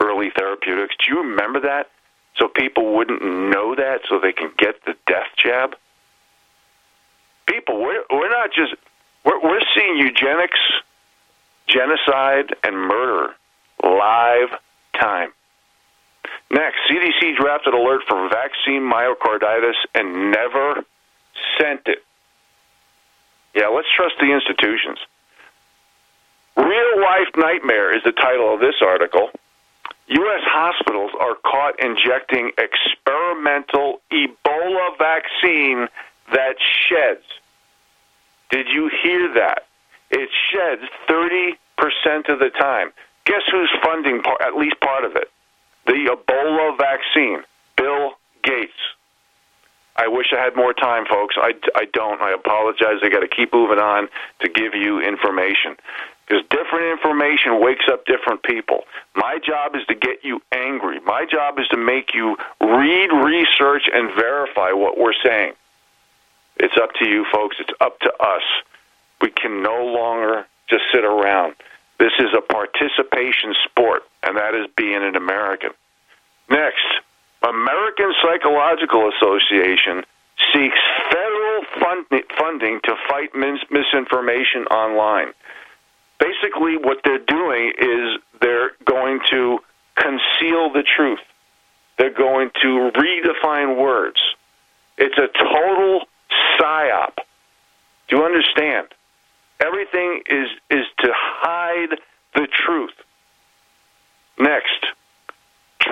early 0.00 0.30
therapeutics? 0.36 0.96
Do 0.98 1.14
you 1.14 1.22
remember 1.22 1.60
that? 1.60 1.90
So 2.36 2.48
people 2.48 2.94
wouldn't 2.94 3.22
know 3.22 3.74
that 3.74 4.00
so 4.08 4.18
they 4.18 4.32
can 4.32 4.50
get 4.58 4.84
the 4.84 4.94
death 5.06 5.28
jab? 5.36 5.74
People, 7.46 7.80
we're, 7.80 8.02
we're 8.10 8.30
not 8.30 8.50
just, 8.52 8.74
we're, 9.24 9.40
we're 9.40 9.62
seeing 9.74 9.96
eugenics 9.96 10.58
genocide, 11.66 12.54
and 12.62 12.76
murder 12.76 13.34
live 13.82 14.48
time. 14.98 15.32
Next, 16.50 16.76
CDC 16.88 17.36
drafted 17.36 17.74
alert 17.74 18.02
for 18.08 18.28
vaccine 18.28 18.82
myocarditis 18.82 19.74
and 19.94 20.30
never 20.30 20.84
sent 21.58 21.82
it. 21.86 22.02
Yeah, 23.54 23.68
let's 23.68 23.88
trust 23.94 24.14
the 24.20 24.32
institutions. 24.32 24.98
Real 26.56 27.00
life 27.00 27.28
nightmare 27.36 27.94
is 27.96 28.02
the 28.04 28.12
title 28.12 28.52
of 28.54 28.60
this 28.60 28.76
article. 28.82 29.30
U.S. 30.08 30.42
hospitals 30.44 31.10
are 31.18 31.34
caught 31.44 31.74
injecting 31.82 32.52
experimental 32.58 34.00
Ebola 34.12 34.96
vaccine 34.98 35.88
that 36.32 36.56
sheds. 36.88 37.24
Did 38.50 38.66
you 38.68 38.90
hear 39.02 39.34
that? 39.34 39.66
It 40.10 40.28
sheds 40.50 40.82
30% 41.08 41.56
of 42.32 42.38
the 42.38 42.50
time. 42.58 42.92
Guess 43.24 43.42
who's 43.50 43.70
funding 43.82 44.22
par- 44.22 44.40
at 44.40 44.56
least 44.56 44.80
part 44.80 45.04
of 45.04 45.16
it? 45.16 45.28
The 45.86 46.16
Ebola 46.16 46.78
vaccine, 46.78 47.42
Bill 47.76 48.12
Gates. 48.44 48.72
I 49.98 50.08
wish 50.08 50.26
I 50.32 50.42
had 50.42 50.56
more 50.56 50.74
time, 50.74 51.06
folks. 51.06 51.36
I, 51.38 51.54
I 51.74 51.86
don't. 51.92 52.20
I 52.20 52.32
apologize. 52.32 53.00
I 53.02 53.08
got 53.08 53.20
to 53.20 53.28
keep 53.28 53.52
moving 53.52 53.78
on 53.78 54.08
to 54.40 54.48
give 54.48 54.74
you 54.74 55.00
information. 55.00 55.76
Because 56.26 56.44
different 56.50 56.86
information 56.90 57.60
wakes 57.60 57.84
up 57.90 58.04
different 58.04 58.42
people. 58.42 58.80
My 59.14 59.38
job 59.38 59.76
is 59.76 59.86
to 59.86 59.94
get 59.94 60.24
you 60.24 60.42
angry. 60.52 61.00
My 61.00 61.24
job 61.24 61.58
is 61.58 61.68
to 61.68 61.76
make 61.76 62.14
you 62.14 62.36
read, 62.60 63.10
research, 63.12 63.84
and 63.92 64.12
verify 64.14 64.72
what 64.72 64.98
we're 64.98 65.14
saying. 65.24 65.52
It's 66.56 66.76
up 66.76 66.90
to 66.94 67.08
you, 67.08 67.24
folks. 67.32 67.56
It's 67.60 67.72
up 67.80 68.00
to 68.00 68.12
us. 68.20 68.42
We 69.20 69.30
can 69.30 69.62
no 69.62 69.84
longer 69.84 70.46
just 70.68 70.82
sit 70.92 71.04
around. 71.04 71.54
This 71.98 72.12
is 72.18 72.34
a 72.36 72.40
participation 72.40 73.54
sport, 73.64 74.02
and 74.22 74.36
that 74.36 74.54
is 74.54 74.66
being 74.76 75.02
an 75.02 75.16
American. 75.16 75.70
Next, 76.50 76.84
American 77.42 78.12
Psychological 78.22 79.10
Association 79.10 80.04
seeks 80.52 80.78
federal 81.10 81.64
fund- 81.80 82.24
funding 82.38 82.80
to 82.84 82.94
fight 83.08 83.34
mis- 83.34 83.64
misinformation 83.70 84.64
online. 84.66 85.32
Basically, 86.18 86.76
what 86.76 86.98
they're 87.04 87.18
doing 87.18 87.72
is 87.78 88.18
they're 88.40 88.70
going 88.84 89.20
to 89.30 89.58
conceal 89.96 90.70
the 90.72 90.82
truth. 90.96 91.20
They're 91.98 92.10
going 92.10 92.50
to 92.62 92.90
redefine 92.94 93.76
words. 93.80 94.20
It's 94.98 95.16
a 95.18 95.28
total 95.28 96.02
psyop. 96.58 97.16
Do 98.08 98.16
you 98.16 98.24
understand? 98.24 98.88
Everything 99.60 100.22
is 100.28 100.48
is 100.70 100.86
to 100.98 101.10
hide 101.14 101.98
the 102.34 102.46
truth. 102.46 102.92
Next, 104.38 104.86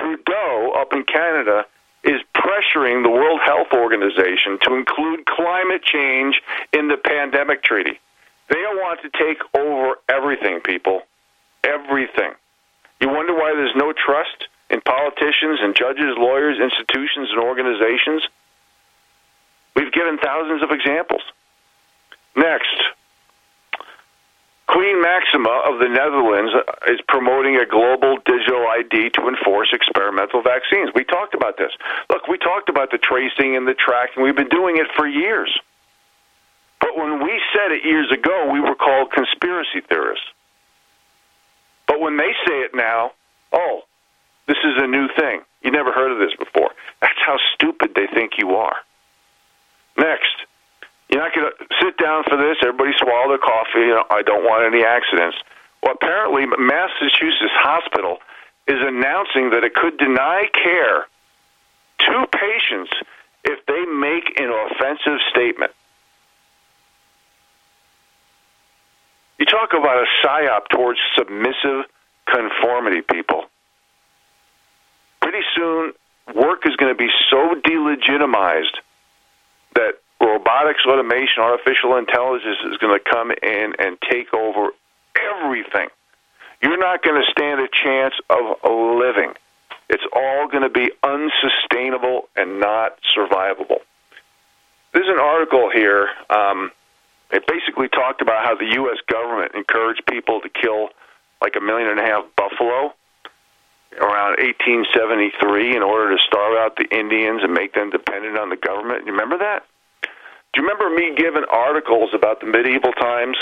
Trudeau 0.05 0.73
up 0.77 0.93
in 0.93 1.03
Canada 1.03 1.65
is 2.03 2.21
pressuring 2.37 3.01
the 3.01 3.09
World 3.09 3.39
Health 3.43 3.73
Organization 3.73 4.59
to 4.61 4.75
include 4.75 5.25
climate 5.25 5.81
change 5.81 6.39
in 6.71 6.87
the 6.87 6.97
pandemic 6.97 7.63
treaty. 7.63 7.99
They 8.47 8.61
want 8.75 9.01
to 9.01 9.09
take 9.09 9.41
over 9.57 9.95
everything, 10.07 10.59
people. 10.59 11.01
Everything. 11.63 12.33
You 13.01 13.09
wonder 13.09 13.33
why 13.33 13.53
there's 13.55 13.75
no 13.75 13.93
trust 13.93 14.47
in 14.69 14.79
politicians 14.81 15.59
and 15.61 15.75
judges, 15.75 16.13
lawyers, 16.17 16.59
institutions, 16.61 17.29
and 17.31 17.39
organizations? 17.39 18.27
We've 19.75 19.91
given 19.91 20.19
thousands 20.19 20.61
of 20.61 20.69
examples. 20.69 21.23
Next, 22.35 22.77
Queen 24.67 25.01
Maxima 25.01 25.61
of 25.69 25.79
the 25.79 25.87
Netherlands 25.87 26.51
uh, 26.55 26.91
is 26.91 26.99
promoting 27.07 27.57
a 27.57 27.65
global 27.65 28.17
digital 28.25 28.65
ID 28.67 29.11
to 29.11 29.27
enforce 29.27 29.69
experimental 29.71 30.41
vaccines. 30.41 30.89
We 30.95 31.03
talked 31.03 31.35
about 31.35 31.57
this. 31.57 31.71
Look, 32.09 32.27
we 32.27 32.37
talked 32.37 32.69
about 32.69 32.91
the 32.91 32.97
tracing 32.97 33.55
and 33.55 33.67
the 33.67 33.75
tracking. 33.75 34.23
We've 34.23 34.35
been 34.35 34.49
doing 34.49 34.77
it 34.77 34.87
for 34.95 35.07
years. 35.07 35.53
But 36.81 36.97
when 36.97 37.23
we 37.23 37.41
said 37.53 37.71
it 37.71 37.85
years 37.85 38.11
ago, 38.11 38.49
we 38.51 38.59
were 38.59 38.75
called 38.75 39.11
conspiracy 39.11 39.81
theorists. 39.87 40.25
But 41.87 41.99
when 41.99 42.17
they 42.17 42.33
say 42.47 42.61
it 42.61 42.73
now, 42.73 43.11
oh, 43.53 43.81
this 44.47 44.57
is 44.63 44.73
a 44.77 44.87
new 44.87 45.07
thing. 45.17 45.41
You 45.61 45.71
never 45.71 45.91
heard 45.91 46.11
of 46.11 46.19
this 46.19 46.35
before. 46.37 46.71
That's 47.01 47.19
how 47.25 47.37
stupid 47.53 47.91
they 47.95 48.07
think 48.07 48.33
you 48.37 48.55
are. 48.55 48.75
Next, 49.97 50.45
you're 51.15 51.23
not 51.23 51.33
going 51.33 51.47
to 51.47 51.65
sit 51.81 51.95
down 51.95 52.25
for 52.27 52.35
this. 52.35 52.57
Everybody 52.61 52.91
swallow 52.99 53.29
their 53.29 53.37
coffee. 53.37 53.87
You 53.87 53.95
know, 53.95 54.03
I 54.09 54.21
don't 54.21 54.43
want 54.43 54.67
any 54.67 54.83
accidents. 54.83 55.37
Well, 55.81 55.93
apparently, 55.95 56.43
Massachusetts 56.45 57.55
Hospital 57.55 58.17
is 58.67 58.75
announcing 58.81 59.51
that 59.51 59.63
it 59.63 59.73
could 59.73 59.97
deny 59.97 60.43
care 60.51 61.07
to 61.99 62.27
patients 62.35 62.91
if 63.45 63.65
they 63.65 63.85
make 63.85 64.37
an 64.41 64.51
offensive 64.51 65.23
statement. 65.31 65.71
You 69.39 69.45
talk 69.45 69.71
about 69.71 70.03
a 70.03 70.07
psyop 70.19 70.67
towards 70.67 70.99
submissive 71.15 71.85
conformity. 72.25 72.99
people. 72.99 73.45
Pretty 75.21 75.45
soon, 75.55 75.93
work 76.35 76.67
is 76.67 76.75
going 76.75 76.91
to 76.91 76.97
be 76.97 77.09
so 77.29 77.55
delegitimized 77.63 78.83
robotics, 80.25 80.81
automation, 80.85 81.41
artificial 81.41 81.97
intelligence 81.97 82.57
is 82.65 82.77
going 82.77 82.97
to 82.97 83.03
come 83.03 83.31
in 83.31 83.73
and 83.77 83.97
take 84.09 84.33
over 84.33 84.71
everything. 85.15 85.87
You're 86.61 86.79
not 86.79 87.03
going 87.03 87.21
to 87.21 87.31
stand 87.31 87.61
a 87.61 87.67
chance 87.67 88.15
of 88.29 88.57
living. 88.63 89.33
It's 89.89 90.03
all 90.13 90.47
going 90.47 90.63
to 90.63 90.69
be 90.69 90.91
unsustainable 91.03 92.27
and 92.35 92.59
not 92.59 92.97
survivable. 93.15 93.81
There's 94.93 95.07
an 95.07 95.19
article 95.19 95.69
here. 95.71 96.09
Um, 96.29 96.71
it 97.31 97.45
basically 97.47 97.89
talked 97.89 98.21
about 98.21 98.43
how 98.43 98.55
the 98.55 98.73
U.S. 98.81 98.97
government 99.07 99.53
encouraged 99.53 100.03
people 100.09 100.41
to 100.41 100.49
kill 100.49 100.89
like 101.41 101.55
a 101.55 101.61
million 101.61 101.89
and 101.89 101.99
a 101.99 102.03
half 102.03 102.25
buffalo 102.35 102.93
around 103.99 104.37
1873 104.41 105.75
in 105.75 105.83
order 105.83 106.15
to 106.15 106.23
starve 106.23 106.57
out 106.57 106.75
the 106.77 106.87
Indians 106.95 107.43
and 107.43 107.53
make 107.53 107.73
them 107.73 107.89
dependent 107.89 108.37
on 108.37 108.49
the 108.49 108.55
government. 108.55 109.05
You 109.05 109.11
remember 109.11 109.37
that? 109.37 109.65
Do 110.55 110.61
you 110.61 110.67
remember 110.69 110.89
me 110.95 111.13
giving 111.17 111.43
articles 111.51 112.11
about 112.13 112.39
the 112.39 112.45
medieval 112.45 112.93
times 112.93 113.35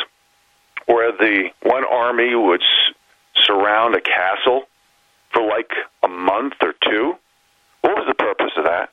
where 0.88 1.12
the 1.12 1.50
one 1.62 1.86
army 1.86 2.34
would 2.34 2.62
s- 2.62 2.96
surround 3.44 3.94
a 3.94 4.02
castle 4.02 4.64
for 5.32 5.44
like 5.48 5.72
a 6.02 6.08
month 6.08 6.56
or 6.62 6.74
two? 6.84 7.16
What 7.82 7.96
was 7.98 8.06
the 8.08 8.16
purpose 8.16 8.52
of 8.58 8.64
that? 8.66 8.90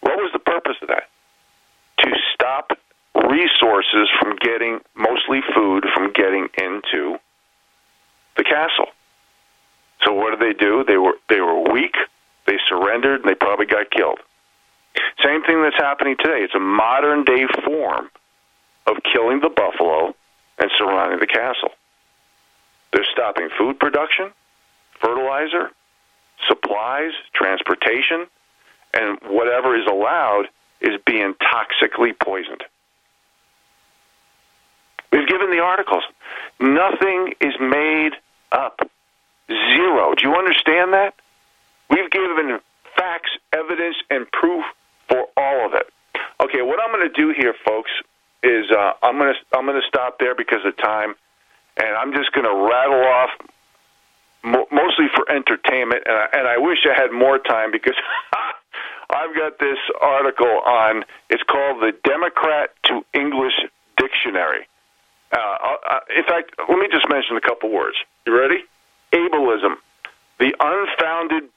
What 0.00 0.16
was 0.18 0.30
the 0.34 0.40
purpose 0.40 0.76
of 0.82 0.88
that? 0.88 1.08
To 2.04 2.14
stop 2.34 2.72
resources 3.14 4.08
from 4.20 4.36
getting, 4.36 4.80
mostly 4.94 5.40
food, 5.54 5.86
from 5.94 6.12
getting 6.12 6.48
into 6.58 7.18
the 8.36 8.44
castle. 8.44 8.88
So 10.04 10.12
what 10.12 10.38
did 10.38 10.40
they 10.40 10.58
do? 10.58 10.84
They 10.86 10.98
were 10.98 11.14
they 11.30 11.40
were 11.40 11.72
weak. 11.72 11.94
They 12.46 12.58
surrendered. 12.68 13.22
and 13.22 13.30
They 13.30 13.34
probably 13.34 13.66
got 13.66 13.90
killed. 13.90 14.18
Same 15.24 15.42
thing 15.42 15.62
that's 15.62 15.76
happening 15.76 16.16
today. 16.16 16.42
It's 16.42 16.54
a 16.54 16.60
modern 16.60 17.24
day 17.24 17.46
form 17.64 18.10
of 18.86 18.96
killing 19.12 19.40
the 19.40 19.50
buffalo 19.50 20.14
and 20.58 20.70
surrounding 20.76 21.20
the 21.20 21.26
castle. 21.26 21.70
They're 22.92 23.06
stopping 23.12 23.48
food 23.56 23.78
production, 23.78 24.32
fertilizer, 25.00 25.70
supplies, 26.48 27.12
transportation, 27.34 28.26
and 28.94 29.18
whatever 29.28 29.78
is 29.78 29.86
allowed 29.86 30.46
is 30.80 31.00
being 31.06 31.34
toxically 31.34 32.18
poisoned. 32.18 32.64
We've 35.12 35.28
given 35.28 35.50
the 35.50 35.60
articles. 35.60 36.04
Nothing 36.58 37.34
is 37.40 37.54
made 37.60 38.12
up. 38.52 38.80
Zero. 39.48 40.14
Do 40.14 40.28
you 40.28 40.34
understand 40.34 40.92
that? 40.92 41.14
We've 41.90 42.10
given 42.10 42.60
facts, 42.96 43.30
evidence, 43.52 43.96
and 44.08 44.30
proof 44.30 44.64
all 45.40 45.66
of 45.66 45.74
it. 45.74 45.88
Okay, 46.44 46.62
what 46.62 46.78
I'm 46.82 46.92
going 46.92 47.08
to 47.08 47.14
do 47.14 47.32
here, 47.36 47.54
folks, 47.64 47.90
is 48.42 48.70
uh, 48.70 48.92
I'm 49.02 49.18
going 49.18 49.34
to 49.34 49.56
I'm 49.56 49.66
going 49.66 49.80
to 49.80 49.86
stop 49.88 50.18
there 50.18 50.34
because 50.34 50.64
of 50.64 50.76
time, 50.76 51.14
and 51.76 51.96
I'm 51.96 52.12
just 52.12 52.32
going 52.32 52.46
to 52.46 52.54
rattle 52.54 53.04
off 53.04 53.30
mo- 54.42 54.68
mostly 54.72 55.06
for 55.14 55.30
entertainment, 55.30 56.04
and 56.06 56.16
I, 56.16 56.26
and 56.32 56.48
I 56.48 56.58
wish 56.58 56.78
I 56.84 56.98
had 56.98 57.12
more 57.12 57.38
time 57.38 57.70
because 57.70 57.96
I've 59.12 59.34
got 59.36 59.58
this 59.58 59.78
article 60.00 60.60
on. 60.64 61.04
It's 61.28 61.42
called 61.42 61.82
the 61.82 61.92
Democrat 62.04 62.70
to 62.84 63.04
English 63.14 63.54
Dictionary. 63.98 64.66
Uh, 65.32 65.38
uh, 65.38 66.00
in 66.16 66.24
fact, 66.24 66.52
let 66.68 66.78
me 66.78 66.88
just 66.90 67.08
mention 67.08 67.36
a 67.36 67.40
couple 67.40 67.70
words. 67.70 67.96
You 68.26 68.38
ready? 68.38 68.64
Ableism, 69.12 69.76
the 70.38 70.54
unfounded, 70.58 71.50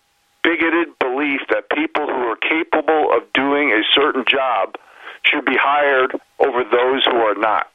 bigoted 0.43 0.97
belief 0.99 1.41
that 1.49 1.69
people 1.69 2.05
who 2.05 2.27
are 2.29 2.37
capable 2.37 3.11
of 3.15 3.23
doing 3.33 3.71
a 3.71 3.81
certain 3.95 4.25
job 4.27 4.75
should 5.23 5.45
be 5.45 5.55
hired 5.55 6.11
over 6.39 6.63
those 6.63 7.05
who 7.05 7.17
are 7.17 7.35
not. 7.35 7.67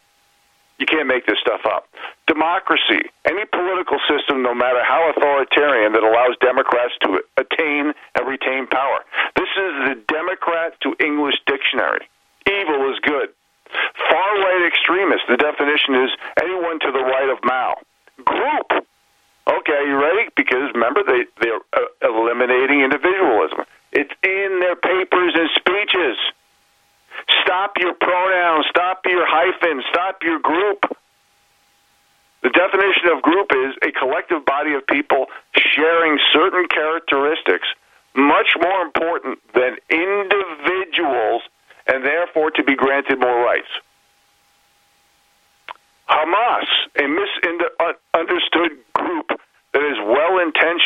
You 0.78 0.86
can't 0.86 1.08
make 1.08 1.26
this 1.26 1.38
stuff 1.40 1.62
up. 1.66 1.88
Democracy, 2.28 3.10
any 3.24 3.44
political 3.50 3.98
system, 4.06 4.42
no 4.42 4.54
matter 4.54 4.78
how 4.84 5.10
authoritarian, 5.10 5.92
that 5.92 6.04
allows 6.04 6.36
Democrats 6.40 6.94
to 7.02 7.20
attain 7.36 7.92
and 8.14 8.28
retain 8.28 8.68
power. 8.68 9.02
This 9.34 9.50
is 9.58 9.72
the 9.90 9.94
Democrat 10.06 10.78
to 10.82 10.94
English 11.04 11.34
dictionary. 11.46 12.06
Evil 12.46 12.92
is 12.92 12.98
good. 13.02 13.30
Far 14.08 14.38
right 14.38 14.64
extremist, 14.66 15.24
the 15.28 15.36
definition 15.36 15.94
is 15.94 16.10
anyone 16.40 16.78
to 16.80 16.92
the 16.92 17.02
right 17.02 17.28
of 17.28 17.42
Mao. 17.42 17.74
Group. 18.24 18.86
Okay, 19.48 19.80
you 19.86 19.96
ready? 19.96 20.28
Because 20.36 20.70
remember, 20.74 21.02
they, 21.02 21.24
they're 21.40 21.60
uh, 21.72 21.86
eliminating 22.02 22.82
individualism. 22.82 23.64
It's 23.92 24.12
in 24.22 24.60
their 24.60 24.76
papers 24.76 25.32
and 25.34 25.48
speeches. 25.56 26.18
Stop 27.42 27.72
your 27.78 27.94
pronouns, 27.94 28.66
stop 28.68 29.00
your 29.06 29.26
hyphens, 29.26 29.84
stop 29.90 30.22
your 30.22 30.38
group. 30.38 30.84
The 32.42 32.50
definition 32.50 33.08
of 33.10 33.22
group 33.22 33.50
is 33.52 33.74
a 33.82 33.90
collective 33.92 34.44
body 34.44 34.74
of 34.74 34.86
people 34.86 35.26
sharing 35.56 36.18
certain 36.32 36.68
characteristics, 36.68 37.66
much 38.14 38.54
more 38.60 38.82
important 38.82 39.38
than 39.54 39.78
individuals, 39.90 41.42
and 41.86 42.04
therefore 42.04 42.50
to 42.52 42.62
be 42.62 42.76
granted 42.76 43.18
more 43.18 43.42
rights. 43.42 43.68
Hamas, 46.08 46.68
a 46.96 47.08
misunderstood 47.08 48.78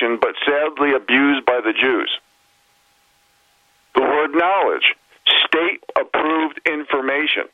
intentioned 0.02 0.20
but 0.20 0.34
sadly 0.46 0.92
abused 0.94 1.44
by 1.46 1.60
the 1.64 1.72
Jews. 1.72 2.10
The 3.94 4.02
word 4.02 4.34
knowledge, 4.34 4.94
state 5.46 5.82
approved 5.98 6.60
information. 6.66 7.44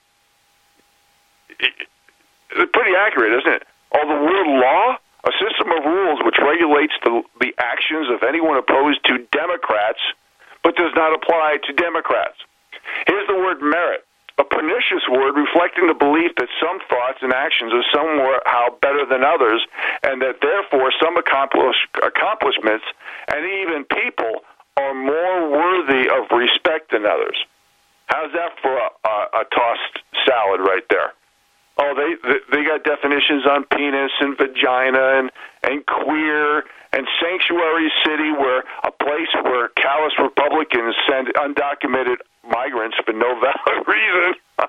It's 1.61 2.73
pretty 2.73 2.95
accurate, 2.97 3.33
isn't 3.41 3.53
it? 3.53 3.63
Or 3.91 4.05
the 4.07 4.23
word 4.23 4.47
law, 4.47 4.97
a 5.25 5.33
system 5.43 5.73
of 5.73 5.85
rules 5.85 6.21
which 6.25 6.37
regulates 6.39 6.95
the, 7.05 7.23
the 7.41 7.53
actions 7.59 8.09
of 8.11 8.23
anyone 8.23 8.57
opposed 8.57 9.05
to 9.07 9.19
Democrats 9.33 10.01
but 10.63 10.77
does 10.77 10.93
not 10.95 11.15
apply 11.15 11.59
to 11.67 11.73
Democrats. 11.73 12.37
Here's 13.07 13.27
the 13.27 13.35
word 13.35 13.61
merit, 13.61 14.07
a 14.39 14.45
pernicious 14.45 15.03
word 15.11 15.35
reflecting 15.35 15.87
the 15.87 15.99
belief 15.99 16.33
that 16.39 16.49
some 16.63 16.79
thoughts 16.89 17.19
and 17.23 17.33
actions 17.33 17.73
are 17.75 17.87
somehow 17.93 18.71
better 18.81 19.05
than 19.05 19.25
others, 19.25 19.67
and 20.03 20.23
that 20.23 20.39
therefore 20.41 20.93
some 21.03 21.17
accomplish, 21.17 21.77
accomplishments 22.03 22.85
and 23.29 23.45
even 23.45 23.85
people 23.85 24.47
are 24.79 24.95
more 24.95 25.51
worthy 25.51 26.09
of 26.09 26.31
respect 26.31 26.93
than 26.93 27.05
others. 27.05 27.37
How's 28.07 28.33
that 28.33 28.53
for 28.63 28.73
a, 28.73 28.89
a, 29.05 29.43
a 29.43 29.45
tossed 29.51 29.99
salad 30.25 30.61
right 30.61 30.87
there? 30.89 31.13
Oh, 31.79 31.95
they 31.95 32.19
they 32.51 32.65
got 32.65 32.83
definitions 32.83 33.47
on 33.47 33.65
penis 33.65 34.11
and 34.21 34.37
vagina 34.37 35.19
and 35.19 35.31
and 35.63 35.87
queer 35.87 36.65
and 36.93 37.07
sanctuary 37.23 37.93
city, 38.05 38.33
where 38.33 38.65
a 38.83 38.91
place 38.91 39.31
where 39.43 39.69
callous 39.69 40.13
Republicans 40.19 40.97
send 41.09 41.29
undocumented 41.35 42.17
migrants 42.43 42.97
for 43.05 43.13
no 43.13 43.39
valid 43.41 43.87
reason. 43.87 44.35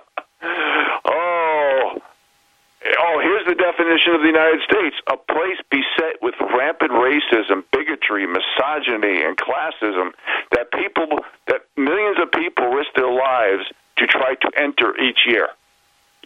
oh, 1.05 1.97
oh, 1.97 3.19
here's 3.23 3.47
the 3.47 3.55
definition 3.55 4.13
of 4.13 4.21
the 4.21 4.27
United 4.27 4.61
States: 4.69 4.95
a 5.07 5.17
place 5.17 5.57
beset 5.71 6.21
with 6.21 6.35
rampant 6.39 6.91
racism, 6.91 7.63
bigotry, 7.73 8.27
misogyny, 8.27 9.23
and 9.23 9.35
classism 9.35 10.11
that 10.51 10.71
people 10.71 11.25
that 11.47 11.61
millions 11.75 12.17
of 12.21 12.31
people 12.31 12.69
risk 12.69 12.89
their 12.95 13.11
lives 13.11 13.65
to 13.97 14.05
try 14.05 14.35
to 14.35 14.51
enter 14.55 14.95
each 15.01 15.25
year. 15.25 15.47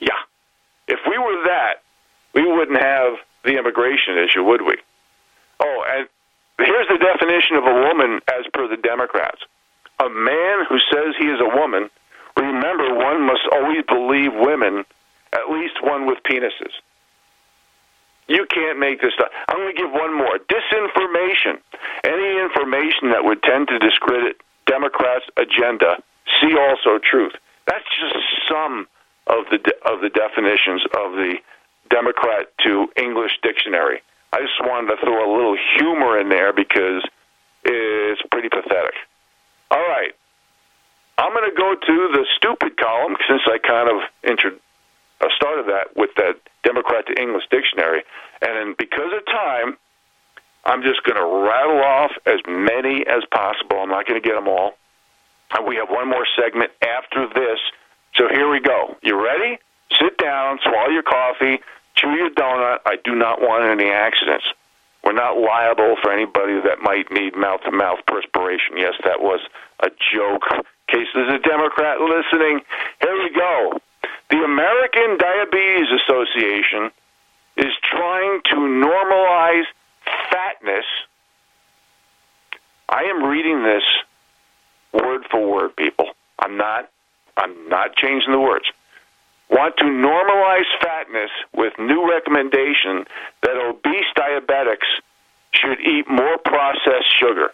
Yeah. 0.02 0.20
If 0.88 1.00
we 1.10 1.18
were 1.18 1.44
that, 1.46 1.82
we 2.34 2.46
wouldn't 2.46 2.82
have 2.82 3.14
the 3.44 3.58
immigration 3.58 4.18
issue, 4.18 4.44
would 4.44 4.62
we? 4.62 4.76
Oh, 5.60 5.84
and 5.90 6.08
here's 6.58 6.88
the 6.88 6.98
definition 6.98 7.58
of 7.58 7.66
a 7.66 7.74
woman 7.88 8.20
as 8.28 8.46
per 8.54 8.68
the 8.68 8.78
Democrats. 8.78 9.42
A 10.00 10.10
man 10.10 10.66
who 10.68 10.78
says 10.92 11.16
he 11.20 11.28
is 11.28 11.40
a 11.40 11.56
woman, 11.56 11.90
remember, 12.38 12.94
one 12.96 13.26
must 13.26 13.48
always 13.52 13.84
believe 13.86 14.32
women, 14.34 14.84
at 15.34 15.50
least 15.50 15.82
one 15.84 16.06
with 16.06 16.18
penises. 16.24 16.74
You 18.28 18.46
can't 18.50 18.80
make 18.80 19.02
this 19.02 19.14
stuff. 19.14 19.30
I'm 19.48 19.58
going 19.58 19.76
to 19.76 19.82
give 19.82 19.92
one 19.92 20.16
more. 20.16 20.40
Disinformation. 20.48 21.60
Any 22.06 22.40
information 22.40 23.12
that 23.12 23.24
would 23.24 23.44
tend 23.44 23.68
to 23.68 23.80
discredit 23.80 24.38
Democrats' 24.66 25.26
agenda. 25.38 26.02
See 26.42 26.56
also 26.58 27.00
truth. 27.00 27.34
That's 27.68 27.84
just 28.00 28.16
some 28.50 28.88
of 29.28 29.46
the 29.52 29.58
de- 29.58 29.82
of 29.86 30.02
the 30.02 30.10
definitions 30.10 30.84
of 30.98 31.14
the 31.14 31.36
Democrat 31.90 32.48
to 32.64 32.88
English 32.98 33.40
dictionary. 33.42 34.02
I 34.32 34.42
just 34.42 34.60
wanted 34.62 34.96
to 34.96 34.98
throw 35.06 35.22
a 35.24 35.32
little 35.36 35.58
humor 35.78 36.20
in 36.20 36.30
there 36.30 36.54
because 36.54 37.04
it's 37.64 38.22
pretty 38.32 38.50
pathetic. 38.50 38.96
All 39.72 39.80
right, 39.82 40.14
I'm 41.18 41.32
going 41.34 41.50
to 41.50 41.56
go 41.56 41.76
to 41.76 41.96
the 42.14 42.26
stupid 42.38 42.78
column 42.78 43.16
since 43.28 43.42
I 43.46 43.58
kind 43.60 43.90
of 43.90 44.02
intro- 44.24 44.60
started 45.36 45.68
that 45.68 45.96
with 45.96 46.10
that 46.18 46.38
Democrat 46.64 47.06
to 47.08 47.22
English 47.22 47.46
dictionary, 47.50 48.04
and 48.42 48.52
then 48.58 48.76
because 48.78 49.12
of 49.16 49.26
time, 49.26 49.78
I'm 50.66 50.82
just 50.82 51.04
going 51.04 51.18
to 51.18 51.26
rattle 51.26 51.84
off 51.84 52.12
as 52.26 52.40
many 52.48 53.06
as 53.06 53.24
possible. 53.32 53.80
I'm 53.82 53.90
not 53.90 54.08
going 54.08 54.22
to 54.22 54.26
get 54.28 54.36
them 54.36 54.48
all. 54.48 54.74
We 55.68 55.76
have 55.76 55.90
one 55.90 56.10
more 56.10 56.26
segment 56.36 56.72
after 56.82 57.28
this. 57.30 57.60
So 58.16 58.28
here 58.30 58.50
we 58.50 58.60
go. 58.60 58.96
You 59.02 59.22
ready? 59.24 59.58
Sit 60.00 60.18
down, 60.18 60.60
swallow 60.64 60.90
your 60.90 61.04
coffee, 61.04 61.60
chew 61.96 62.12
your 62.12 62.30
donut. 62.32 62.80
I 62.86 62.98
do 63.04 63.16
not 63.16 63.42
want 63.42 63.64
any 63.64 63.90
accidents. 63.90 64.46
We're 65.04 65.14
not 65.14 65.38
liable 65.38 65.96
for 66.02 66.12
anybody 66.12 66.62
that 66.62 66.82
might 66.82 67.12
need 67.12 67.36
mouth 67.36 67.62
to 67.64 67.72
mouth 67.72 68.00
perspiration. 68.08 68.78
Yes, 68.78 68.94
that 69.04 69.22
was 69.22 69.42
a 69.80 69.90
joke. 70.14 70.44
Case 70.88 71.08
there's 71.14 71.34
a 71.34 71.40
Democrat 71.40 72.00
listening, 72.00 72.62
here 73.02 73.18
we 73.24 73.30
go. 73.36 73.80
The 74.30 74.44
American 74.44 75.18
Diabetes 75.18 75.88
Association 76.02 76.92
is 77.58 77.74
trying 77.84 78.42
to 78.46 78.56
normalize 78.56 79.66
fatness. 80.30 80.86
I 82.90 83.04
am 83.04 83.24
reading 83.24 83.64
this 83.64 83.84
word 84.94 85.26
for 85.30 85.52
word, 85.52 85.76
people. 85.76 86.10
I'm 86.40 86.58
not 86.58 86.90
I'm 87.38 87.70
not 87.70 87.96
changing 87.96 88.32
the 88.32 88.40
words. 88.40 88.66
Want 89.50 89.76
to 89.78 89.84
normalize 89.84 90.70
fatness 90.82 91.30
with 91.54 91.74
new 91.78 92.10
recommendation 92.10 93.06
that 93.42 93.56
obese 93.58 94.06
diabetics 94.16 94.88
should 95.52 95.80
eat 95.80 96.10
more 96.10 96.38
processed 96.38 97.12
sugar. 97.20 97.50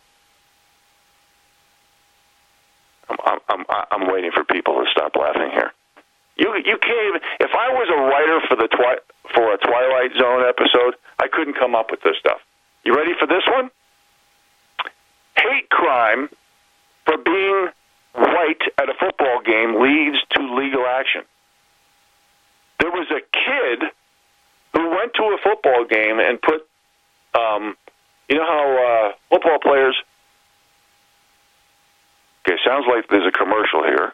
I'm, 3.10 3.40
I'm, 3.50 3.66
I'm 3.92 4.12
waiting 4.12 4.32
for 4.32 4.44
people 4.44 4.76
to 4.76 4.86
stop 4.92 5.16
laughing 5.16 5.50
here. 5.52 5.72
You 6.38 6.56
you. 6.64 6.78
If 7.42 7.52
I 7.54 7.70
was 7.70 7.90
a 7.92 8.00
writer 8.00 8.40
for 8.48 8.56
the 8.56 8.68
twi- 8.68 9.04
for 9.34 9.54
a 9.54 9.58
Twilight 9.58 10.12
Zone 10.18 10.46
episode, 10.48 10.96
I 11.20 11.28
couldn't 11.28 11.56
come 11.56 11.76
up 11.76 11.92
with 11.92 12.02
this 12.02 12.16
stuff. 12.18 12.40
You 12.84 12.96
ready 12.96 13.12
for 13.20 13.28
this 13.28 13.44
one? 13.48 13.70
Hate 15.36 15.70
crime 15.70 16.30
for 17.06 17.18
being 17.18 17.68
white 18.14 18.62
at 18.78 18.90
a 18.90 18.94
football 19.00 19.42
game 19.42 19.82
leads 19.82 20.18
to 20.32 20.56
legal 20.56 20.86
action. 20.86 21.22
There 22.80 22.92
was 22.92 23.08
a 23.12 23.22
kid 23.22 23.90
who 24.74 24.90
went 24.90 25.14
to 25.16 25.24
a 25.24 25.38
football 25.44 25.86
game 25.86 26.20
and 26.20 26.42
put, 26.42 26.68
um, 27.38 27.76
you 28.30 28.38
know 28.38 28.46
how 28.46 29.10
uh, 29.10 29.14
football 29.30 29.60
players. 29.60 29.96
Okay, 32.48 32.58
sounds 32.66 32.86
like 32.88 33.08
there's 33.10 33.28
a 33.28 33.32
commercial 33.32 33.84
here. 33.84 34.14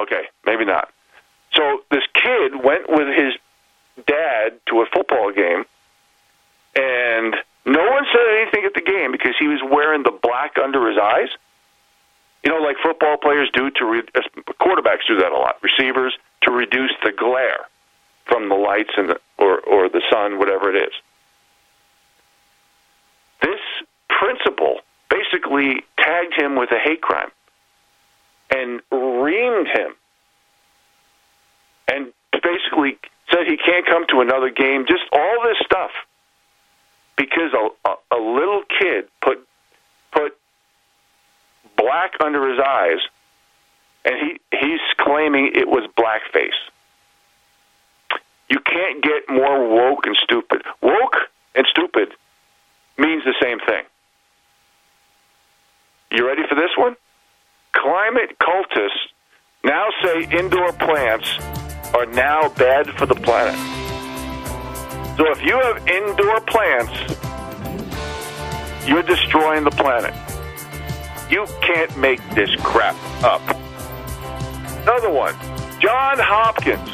Okay, 0.00 0.28
maybe 0.44 0.64
not. 0.64 0.88
So 1.54 1.82
this 1.90 2.02
kid 2.14 2.64
went 2.64 2.88
with 2.88 3.08
his 3.08 3.34
dad 4.06 4.58
to 4.66 4.80
a 4.82 4.86
football 4.86 5.32
game, 5.32 5.64
and 6.76 7.34
no 7.64 7.90
one 7.90 8.04
said 8.12 8.40
anything 8.40 8.64
at 8.64 8.74
the 8.74 8.80
game 8.80 9.12
because 9.12 9.34
he 9.38 9.48
was 9.48 9.60
wearing 9.62 10.02
the 10.02 10.16
black 10.22 10.56
under 10.62 10.88
his 10.88 10.98
eyes. 10.98 11.28
You 12.44 12.50
know, 12.52 12.58
like 12.58 12.76
football 12.82 13.16
players 13.16 13.50
do 13.54 13.70
to 13.70 13.84
re- 13.84 14.02
quarterbacks 14.60 15.06
do 15.08 15.16
that 15.16 15.32
a 15.32 15.36
lot. 15.36 15.56
Receivers 15.62 16.14
to 16.42 16.52
reduce 16.52 16.92
the 17.02 17.12
glare 17.12 17.66
from 18.26 18.48
the 18.48 18.54
lights 18.54 18.90
and 18.96 19.10
the, 19.10 19.20
or 19.38 19.60
or 19.60 19.88
the 19.88 20.02
sun, 20.10 20.38
whatever 20.38 20.74
it 20.74 20.82
is. 20.82 20.92
This 23.40 23.60
principal 24.08 24.80
basically 25.10 25.84
tagged 25.98 26.34
him 26.34 26.56
with 26.56 26.70
a 26.70 26.78
hate 26.78 27.00
crime 27.00 27.30
and 28.50 28.80
reamed 28.90 29.68
him 29.74 29.94
and 31.88 32.12
basically 32.42 32.98
said 33.30 33.46
he 33.46 33.56
can't 33.56 33.86
come 33.86 34.06
to 34.08 34.20
another 34.20 34.50
game. 34.50 34.84
Just 34.86 35.04
all 35.12 35.42
this 35.44 35.56
stuff 35.64 35.90
because 37.16 37.52
a, 37.52 37.88
a, 37.88 38.16
a 38.16 38.20
little 38.20 38.62
kid 38.80 39.06
put 39.22 39.46
black 41.84 42.12
under 42.20 42.48
his 42.48 42.58
eyes, 42.58 42.98
and 44.04 44.14
he 44.16 44.40
he's 44.58 44.80
claiming 44.98 45.52
it 45.54 45.68
was 45.68 45.84
blackface. 45.96 46.60
You 48.48 48.60
can't 48.60 49.02
get 49.02 49.28
more 49.28 49.68
woke 49.68 50.06
and 50.06 50.16
stupid. 50.22 50.62
Woke 50.80 51.16
and 51.54 51.66
stupid 51.70 52.08
means 52.98 53.24
the 53.24 53.34
same 53.42 53.58
thing. 53.60 53.84
You 56.10 56.26
ready 56.26 56.42
for 56.48 56.54
this 56.54 56.70
one? 56.76 56.96
Climate 57.72 58.36
cultists 58.38 59.08
now 59.64 59.88
say 60.02 60.28
indoor 60.38 60.72
plants 60.72 61.38
are 61.94 62.06
now 62.06 62.48
bad 62.50 62.90
for 62.98 63.06
the 63.06 63.14
planet. 63.14 63.58
So 65.16 65.30
if 65.30 65.42
you 65.42 65.58
have 65.58 65.88
indoor 65.88 66.40
plants, 66.42 66.92
you're 68.86 69.02
destroying 69.02 69.64
the 69.64 69.70
planet. 69.70 70.14
You 71.34 71.46
can't 71.62 71.96
make 71.98 72.20
this 72.36 72.54
crap 72.62 72.94
up. 73.24 73.42
Another 74.82 75.10
one, 75.10 75.34
John 75.80 76.16
Hopkins, 76.20 76.88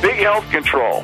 big 0.00 0.20
health 0.20 0.48
control. 0.52 1.02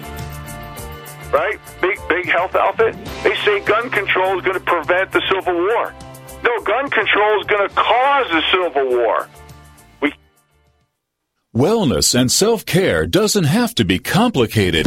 Right? 1.33 1.59
Big 1.83 1.99
big 2.09 2.27
health 2.27 2.55
outfit. 2.55 2.95
They 3.25 3.35
say 3.45 3.59
gun 3.65 3.91
control 3.91 4.39
is 4.39 4.45
going 4.45 4.61
to 4.61 4.65
prevent 4.65 5.11
the 5.11 5.23
Civil 5.29 5.55
War. 5.55 5.93
No, 6.45 6.61
gun 6.61 6.89
control 6.89 7.41
is 7.41 7.47
going 7.49 7.69
to 7.69 7.75
cause 7.75 8.29
the 8.31 8.43
Civil 8.53 8.91
War. 8.91 9.29
We 10.01 10.13
Wellness 11.53 12.15
and 12.15 12.31
self 12.31 12.65
care 12.65 13.09
doesn't 13.09 13.43
have 13.43 13.75
to 13.75 13.85
be 13.85 13.99
complicated. 13.99 14.87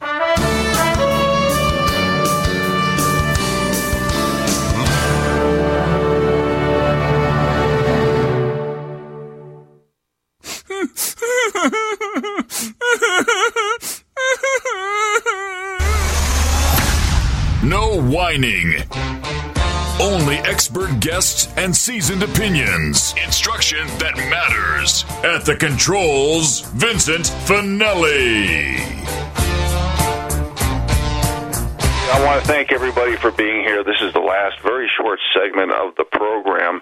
No 0.00 0.06
whining. 18.00 18.74
Only 20.00 20.36
expert 20.36 21.00
guests 21.00 21.48
and 21.56 21.74
seasoned 21.74 22.22
opinions. 22.22 23.14
Instruction 23.24 23.84
that 23.98 24.16
matters. 24.16 25.04
At 25.24 25.44
the 25.44 25.56
controls, 25.56 26.60
Vincent 26.60 27.24
Finelli. 27.46 29.27
I 32.10 32.24
want 32.24 32.40
to 32.42 32.48
thank 32.48 32.72
everybody 32.72 33.16
for 33.16 33.30
being 33.30 33.62
here. 33.62 33.84
This 33.84 34.00
is 34.00 34.12
the 34.14 34.20
last 34.20 34.60
very 34.60 34.90
short 34.96 35.20
segment 35.34 35.72
of 35.72 35.94
the 35.96 36.04
program. 36.04 36.80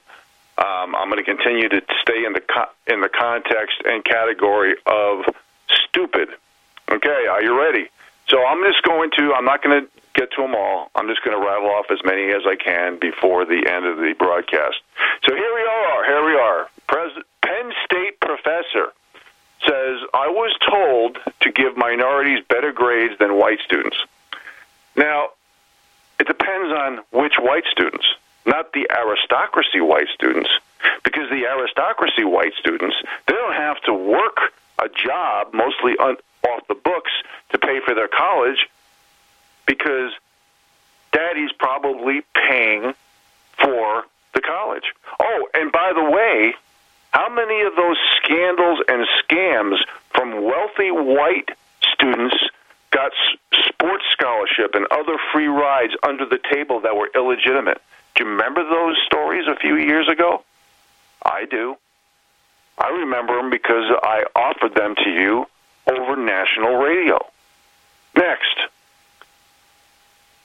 Um, 0.58 0.94
I'm 0.94 1.10
going 1.10 1.22
to 1.22 1.24
continue 1.24 1.68
to 1.68 1.82
stay 2.00 2.24
in 2.24 2.32
the 2.32 2.40
co- 2.40 2.70
in 2.86 3.00
the 3.00 3.08
context 3.08 3.76
and 3.84 4.04
category 4.04 4.76
of 4.86 5.24
stupid. 5.88 6.28
Okay, 6.90 7.26
are 7.28 7.42
you 7.42 7.58
ready? 7.58 7.88
So 8.28 8.44
I'm 8.46 8.62
just 8.70 8.82
going 8.84 9.10
to. 9.18 9.34
I'm 9.34 9.44
not 9.44 9.62
going 9.62 9.82
to 9.82 9.88
get 10.14 10.30
to 10.32 10.42
them 10.42 10.54
all. 10.54 10.90
I'm 10.94 11.08
just 11.08 11.24
going 11.24 11.38
to 11.38 11.44
rattle 11.44 11.68
off 11.70 11.86
as 11.90 11.98
many 12.04 12.30
as 12.32 12.42
I 12.46 12.54
can 12.56 12.98
before 12.98 13.44
the 13.44 13.66
end 13.68 13.84
of 13.84 13.98
the 13.98 14.14
broadcast. 14.18 14.76
So 15.28 15.34
here 15.34 15.52
we 15.54 15.62
are. 15.62 16.04
Here 16.06 16.24
we 16.24 16.34
are. 16.38 16.68
Pres- 16.88 17.24
Penn 17.42 17.72
State 17.84 18.20
professor 18.20 18.92
says 19.66 19.98
I 20.14 20.28
was 20.28 20.56
told 20.70 21.18
to 21.40 21.50
give 21.50 21.76
minorities 21.76 22.44
better 22.48 22.72
grades 22.72 23.18
than 23.18 23.36
white 23.36 23.58
students. 23.64 23.96
Now, 24.96 25.30
it 26.18 26.26
depends 26.26 26.72
on 26.72 27.00
which 27.10 27.34
white 27.38 27.64
students, 27.70 28.06
not 28.46 28.72
the 28.72 28.88
aristocracy 28.90 29.80
white 29.80 30.08
students, 30.14 30.50
because 31.04 31.28
the 31.30 31.46
aristocracy 31.46 32.24
white 32.24 32.54
students, 32.58 32.96
they 33.26 33.34
don't 33.34 33.54
have 33.54 33.80
to 33.82 33.94
work 33.94 34.38
a 34.78 34.88
job, 34.88 35.52
mostly 35.52 35.94
un- 35.98 36.16
off 36.48 36.66
the 36.68 36.74
books, 36.74 37.10
to 37.50 37.58
pay 37.58 37.80
for 37.84 37.94
their 37.94 38.08
college 38.08 38.68
because 39.66 40.12
daddy's 41.12 41.52
probably 41.52 42.22
paying 42.48 42.94
for 43.62 44.04
the 44.34 44.40
college. 44.40 44.84
Oh, 45.18 45.48
and 45.54 45.72
by 45.72 45.92
the 45.94 46.04
way, 46.04 46.54
how 47.10 47.28
many 47.28 47.62
of 47.62 47.74
those 47.74 47.96
scandals 48.22 48.80
and 48.88 49.06
scams 49.24 49.78
from 50.14 50.44
wealthy 50.44 50.90
white 50.90 51.48
students 51.92 52.36
got 52.96 53.12
sports 53.68 54.04
scholarship 54.12 54.74
and 54.74 54.86
other 54.90 55.18
free 55.30 55.48
rides 55.48 55.92
under 56.02 56.24
the 56.24 56.38
table 56.50 56.80
that 56.80 56.96
were 56.96 57.10
illegitimate? 57.14 57.82
Do 58.14 58.24
you 58.24 58.30
remember 58.30 58.64
those 58.64 58.96
stories 59.04 59.46
a 59.46 59.54
few 59.54 59.76
years 59.76 60.08
ago? 60.08 60.42
I 61.22 61.44
do. 61.44 61.76
I 62.78 62.88
remember 62.88 63.36
them 63.36 63.50
because 63.50 63.84
I 64.02 64.24
offered 64.34 64.74
them 64.74 64.94
to 64.94 65.10
you 65.10 65.46
over 65.86 66.16
national 66.16 66.76
radio. 66.76 67.18
Next. 68.16 68.56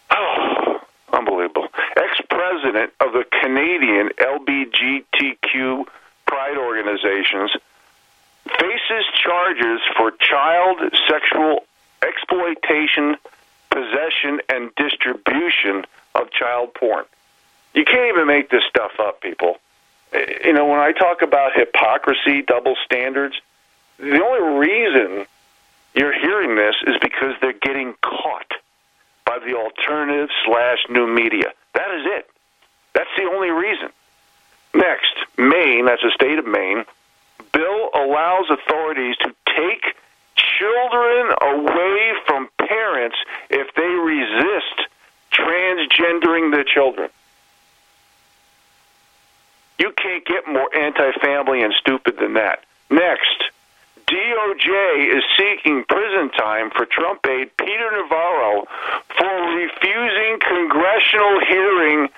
Oh, 0.09 0.81
unbelievable. 1.13 1.69
Ex 1.95 2.19
president 2.29 2.91
of 2.99 3.13
the 3.13 3.23
Canadian 3.41 4.09
LBGTQ 4.19 5.85
pride 6.25 6.57
organizations 6.57 7.51
faces 8.59 9.05
charges 9.23 9.79
for 9.95 10.11
child 10.19 10.79
sexual 11.07 11.63
exploitation, 12.01 13.15
possession, 13.69 14.41
and 14.49 14.73
distribution 14.75 15.85
of 16.15 16.31
child 16.31 16.73
porn. 16.73 17.05
You 17.73 17.85
can't 17.85 18.13
even 18.13 18.27
make 18.27 18.49
this 18.49 18.63
stuff 18.69 18.91
up, 18.99 19.21
people. 19.21 19.57
Eh, 20.13 20.45
you 20.45 20.53
know, 20.53 20.65
when 20.65 20.79
I 20.79 20.91
talk 20.91 21.21
about 21.21 21.53
hypocrisy, 21.55 22.41
double 22.41 22.75
standards, 22.85 23.39
the 23.97 24.21
only 24.23 24.67
reason 24.67 25.25
you're 25.93 26.17
hearing 26.17 26.55
this 26.55 26.75
is 26.87 26.95
because 27.01 27.35
they're 27.41 27.53
getting 27.53 27.93
caught 28.01 28.51
by 29.25 29.39
the 29.39 29.55
alternative 29.55 30.29
slash 30.45 30.79
new 30.89 31.07
media. 31.07 31.53
That 31.73 31.91
is 31.91 32.05
it. 32.05 32.29
That's 32.93 33.09
the 33.17 33.23
only 33.23 33.49
reason. 33.49 33.89
Next, 34.73 35.15
Maine, 35.37 35.85
that's 35.85 36.01
the 36.01 36.11
state 36.13 36.39
of 36.39 36.45
Maine, 36.45 36.85
bill 37.51 37.89
allows 37.93 38.49
authorities 38.49 39.15
to 39.17 39.33
take 39.55 39.95
children 40.57 41.33
away 41.41 42.13
from 42.25 42.49
parents 42.57 43.17
if 43.49 43.73
they 43.75 43.83
resist 43.83 44.89
transgendering 45.31 46.51
their 46.51 46.63
children. 46.63 47.09
You 49.79 49.91
can't 49.97 50.25
get 50.25 50.47
more 50.47 50.69
anti 50.75 51.11
family 51.21 51.63
and 51.63 51.73
stupid 51.79 52.17
than 52.19 52.33
that. 52.35 52.63
Next, 52.89 53.51
DOJ 54.11 55.17
is 55.17 55.23
seeking 55.37 55.85
prison 55.85 56.29
time 56.31 56.69
for 56.69 56.85
Trump 56.85 57.25
aide 57.25 57.49
Peter 57.57 57.91
Navarro 57.95 58.67
for 59.17 59.55
refusing 59.55 60.37
congressional 60.39 61.39
hearing 61.47 62.09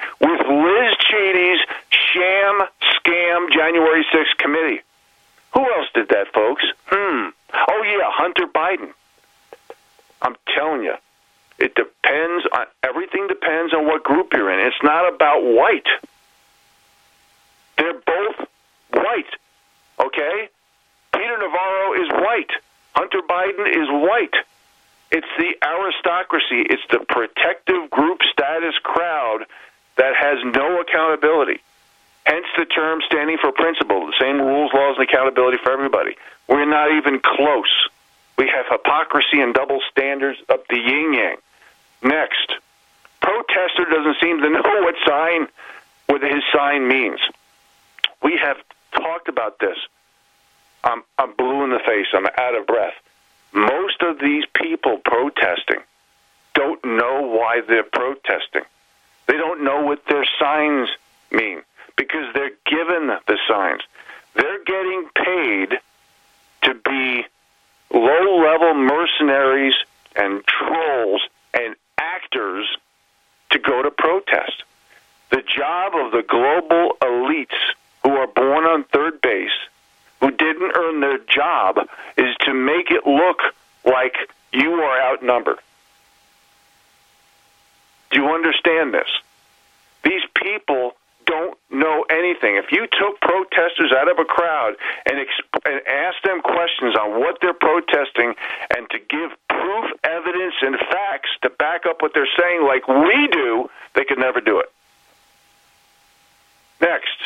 and 98.76 98.89
to 98.89 98.99
give 98.99 99.32
proof, 99.49 99.91
evidence, 100.04 100.56
and 100.62 100.78
facts 100.78 101.30
to 101.41 101.49
back 101.49 101.86
up 101.86 102.01
what 102.01 102.14
they're 102.14 102.28
saying, 102.39 102.64
like 102.64 102.88
we 102.88 103.28
do, 103.32 103.70
they 103.95 104.04
could 104.04 104.20
never 104.20 104.41
do 104.41 104.60
it. 104.60 104.72
Next, 106.82 107.18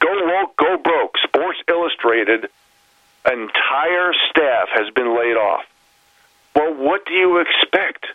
go 0.00 0.08
woke, 0.08 0.56
go 0.56 0.76
broke. 0.76 1.16
Sports 1.18 1.58
Illustrated 1.68 2.48
entire 3.26 4.12
staff 4.30 4.68
has 4.72 4.90
been 4.94 5.16
laid 5.16 5.36
off. 5.36 5.64
Well, 6.54 6.74
what 6.74 7.06
do 7.06 7.14
you 7.14 7.38
expect? 7.38 8.06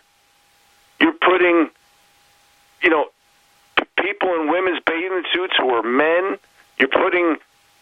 You're 1.00 1.12
putting, 1.12 1.70
you 2.82 2.90
know, 2.90 3.10
people 3.98 4.34
in 4.34 4.48
women's 4.48 4.80
bathing 4.86 5.22
suits 5.34 5.54
who 5.58 5.70
are 5.70 5.82
men. 5.82 6.38
You're 6.78 6.88
putting 6.88 7.36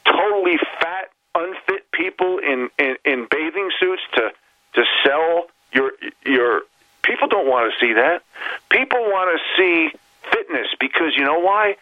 totally 0.04 0.58
fat, 0.80 1.10
unfit 1.34 1.90
people 1.92 2.38
in, 2.38 2.70
in, 2.78 2.96
in 3.04 3.26
bathing 3.30 3.70
suits 3.78 4.02
to 4.14 4.32
to 4.74 4.84
sell 5.04 5.46
your 5.72 5.92
your. 6.24 6.62
People 7.02 7.28
don't 7.28 7.48
want 7.48 7.72
to 7.72 7.78
see 7.80 7.94
that. 7.94 8.22
People 8.70 9.00
want 9.00 9.38
to 9.38 9.56
see 9.56 9.96
fitness 10.30 10.68
because 10.78 11.16
you 11.16 11.24
know 11.24 11.38
why? 11.38 11.76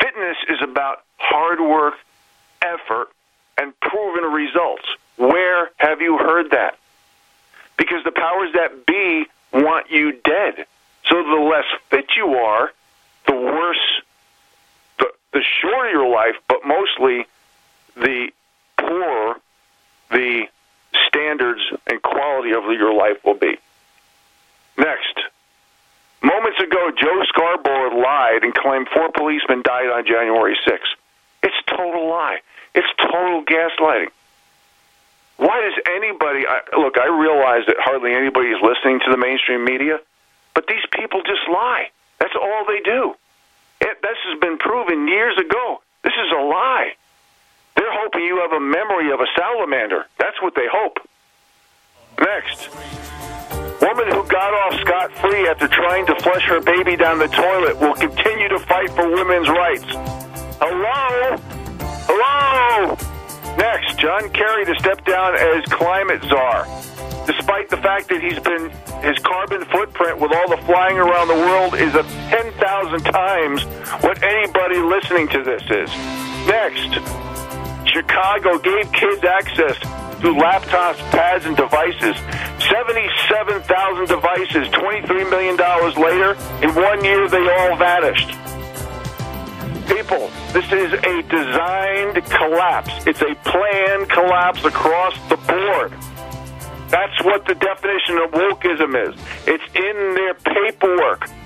Fitness 0.00 0.36
is 0.48 0.58
about 0.62 1.02
hard 1.18 1.60
work, 1.60 1.94
effort, 2.62 3.08
and 3.58 3.78
proven 3.80 4.24
results. 4.24 4.84
Where 5.16 5.70
have 5.76 6.00
you 6.00 6.16
heard 6.16 6.52
that? 6.52 6.78
Because 7.76 8.02
the 8.04 8.12
powers 8.12 8.50
that 8.54 8.86
be 8.86 9.26
want 9.52 9.90
you 9.90 10.12
dead. 10.12 10.66
So 11.08 11.22
the 11.22 11.42
less 11.42 11.64
fit 11.90 12.06
you 12.16 12.34
are, 12.36 12.72
the 13.26 13.34
worse, 13.34 14.02
the, 14.98 15.12
the 15.32 15.42
shorter 15.60 15.90
your 15.90 16.08
life, 16.08 16.36
but 16.48 16.64
mostly 16.64 17.26
the 17.96 18.30
poorer 18.78 19.36
the 20.10 20.48
standards 21.08 21.60
and 21.86 22.02
quality 22.02 22.52
of 22.52 22.64
your 22.64 22.94
life 22.94 23.24
will 23.24 23.34
be. 23.34 23.58
Next. 24.76 25.20
Moments 26.22 26.60
ago, 26.60 26.90
Joe 27.00 27.22
Scarborough 27.28 27.98
lied 28.00 28.42
and 28.42 28.54
claimed 28.54 28.88
four 28.88 29.10
policemen 29.12 29.62
died 29.62 29.88
on 29.88 30.04
January 30.06 30.56
6th. 30.66 30.92
It's 31.42 31.54
a 31.66 31.76
total 31.76 32.08
lie. 32.08 32.40
It's 32.74 32.88
total 32.98 33.42
gaslighting. 33.44 34.10
Why 35.38 35.62
does 35.62 35.82
anybody 35.96 36.44
I, 36.46 36.60
look? 36.76 36.98
I 36.98 37.08
realize 37.08 37.64
that 37.66 37.76
hardly 37.78 38.12
anybody 38.12 38.48
is 38.48 38.60
listening 38.60 39.00
to 39.00 39.10
the 39.10 39.16
mainstream 39.16 39.64
media, 39.64 39.98
but 40.54 40.66
these 40.66 40.84
people 40.92 41.22
just 41.22 41.48
lie. 41.48 41.90
That's 42.18 42.36
all 42.36 42.66
they 42.68 42.80
do. 42.80 43.14
It, 43.80 44.02
this 44.02 44.18
has 44.28 44.38
been 44.38 44.58
proven 44.58 45.08
years 45.08 45.38
ago. 45.38 45.80
This 46.04 46.12
is 46.12 46.30
a 46.30 46.42
lie. 46.42 46.92
They're 47.80 47.96
hoping 47.96 48.20
you 48.20 48.36
have 48.44 48.52
a 48.52 48.60
memory 48.60 49.10
of 49.10 49.20
a 49.20 49.26
salamander. 49.34 50.04
That's 50.18 50.36
what 50.42 50.54
they 50.54 50.68
hope. 50.70 50.98
Next. 52.20 52.68
Woman 53.80 54.12
who 54.12 54.22
got 54.28 54.52
off 54.52 54.74
scot 54.84 55.10
free 55.16 55.48
after 55.48 55.66
trying 55.66 56.04
to 56.04 56.14
flush 56.20 56.44
her 56.44 56.60
baby 56.60 56.94
down 56.94 57.18
the 57.18 57.28
toilet 57.28 57.80
will 57.80 57.94
continue 57.94 58.48
to 58.50 58.58
fight 58.58 58.90
for 58.90 59.08
women's 59.08 59.48
rights. 59.48 59.86
Hello? 60.60 61.40
Hello? 62.04 62.98
Next, 63.56 63.96
John 63.98 64.28
Kerry 64.28 64.66
to 64.66 64.74
step 64.78 65.02
down 65.06 65.36
as 65.36 65.64
climate 65.72 66.20
czar. 66.28 66.68
Despite 67.26 67.70
the 67.70 67.78
fact 67.78 68.10
that 68.10 68.20
he's 68.20 68.38
been 68.40 68.68
his 69.00 69.16
carbon 69.24 69.64
footprint 69.64 70.20
with 70.20 70.34
all 70.34 70.50
the 70.50 70.60
flying 70.68 70.98
around 70.98 71.28
the 71.28 71.40
world 71.48 71.76
is 71.76 71.94
a 71.94 72.02
10,000 72.28 73.00
times 73.04 73.64
what 74.04 74.22
anybody 74.22 74.76
listening 74.76 75.28
to 75.28 75.42
this 75.42 75.62
is. 75.62 75.88
Next, 76.44 77.29
Chicago 77.92 78.58
gave 78.58 78.92
kids 78.92 79.24
access 79.24 79.78
to 80.20 80.28
laptops, 80.34 80.98
pads, 81.10 81.46
and 81.46 81.56
devices. 81.56 82.14
77,000 82.70 84.06
devices, 84.06 84.68
$23 84.68 85.30
million 85.30 85.56
later. 85.96 86.36
In 86.62 86.74
one 86.74 87.04
year, 87.04 87.28
they 87.28 87.48
all 87.48 87.76
vanished. 87.76 88.28
People, 89.88 90.30
this 90.52 90.70
is 90.70 90.92
a 90.92 91.22
designed 91.22 92.24
collapse. 92.26 92.92
It's 93.06 93.22
a 93.22 93.34
planned 93.42 94.08
collapse 94.10 94.64
across 94.64 95.14
the 95.28 95.36
board. 95.36 95.92
That's 96.90 97.24
what 97.24 97.46
the 97.46 97.54
definition 97.54 98.18
of 98.18 98.30
wokeism 98.30 99.08
is. 99.08 99.20
It's 99.46 99.64
in 99.74 100.14
their 100.14 100.34
paperwork. 100.34 101.28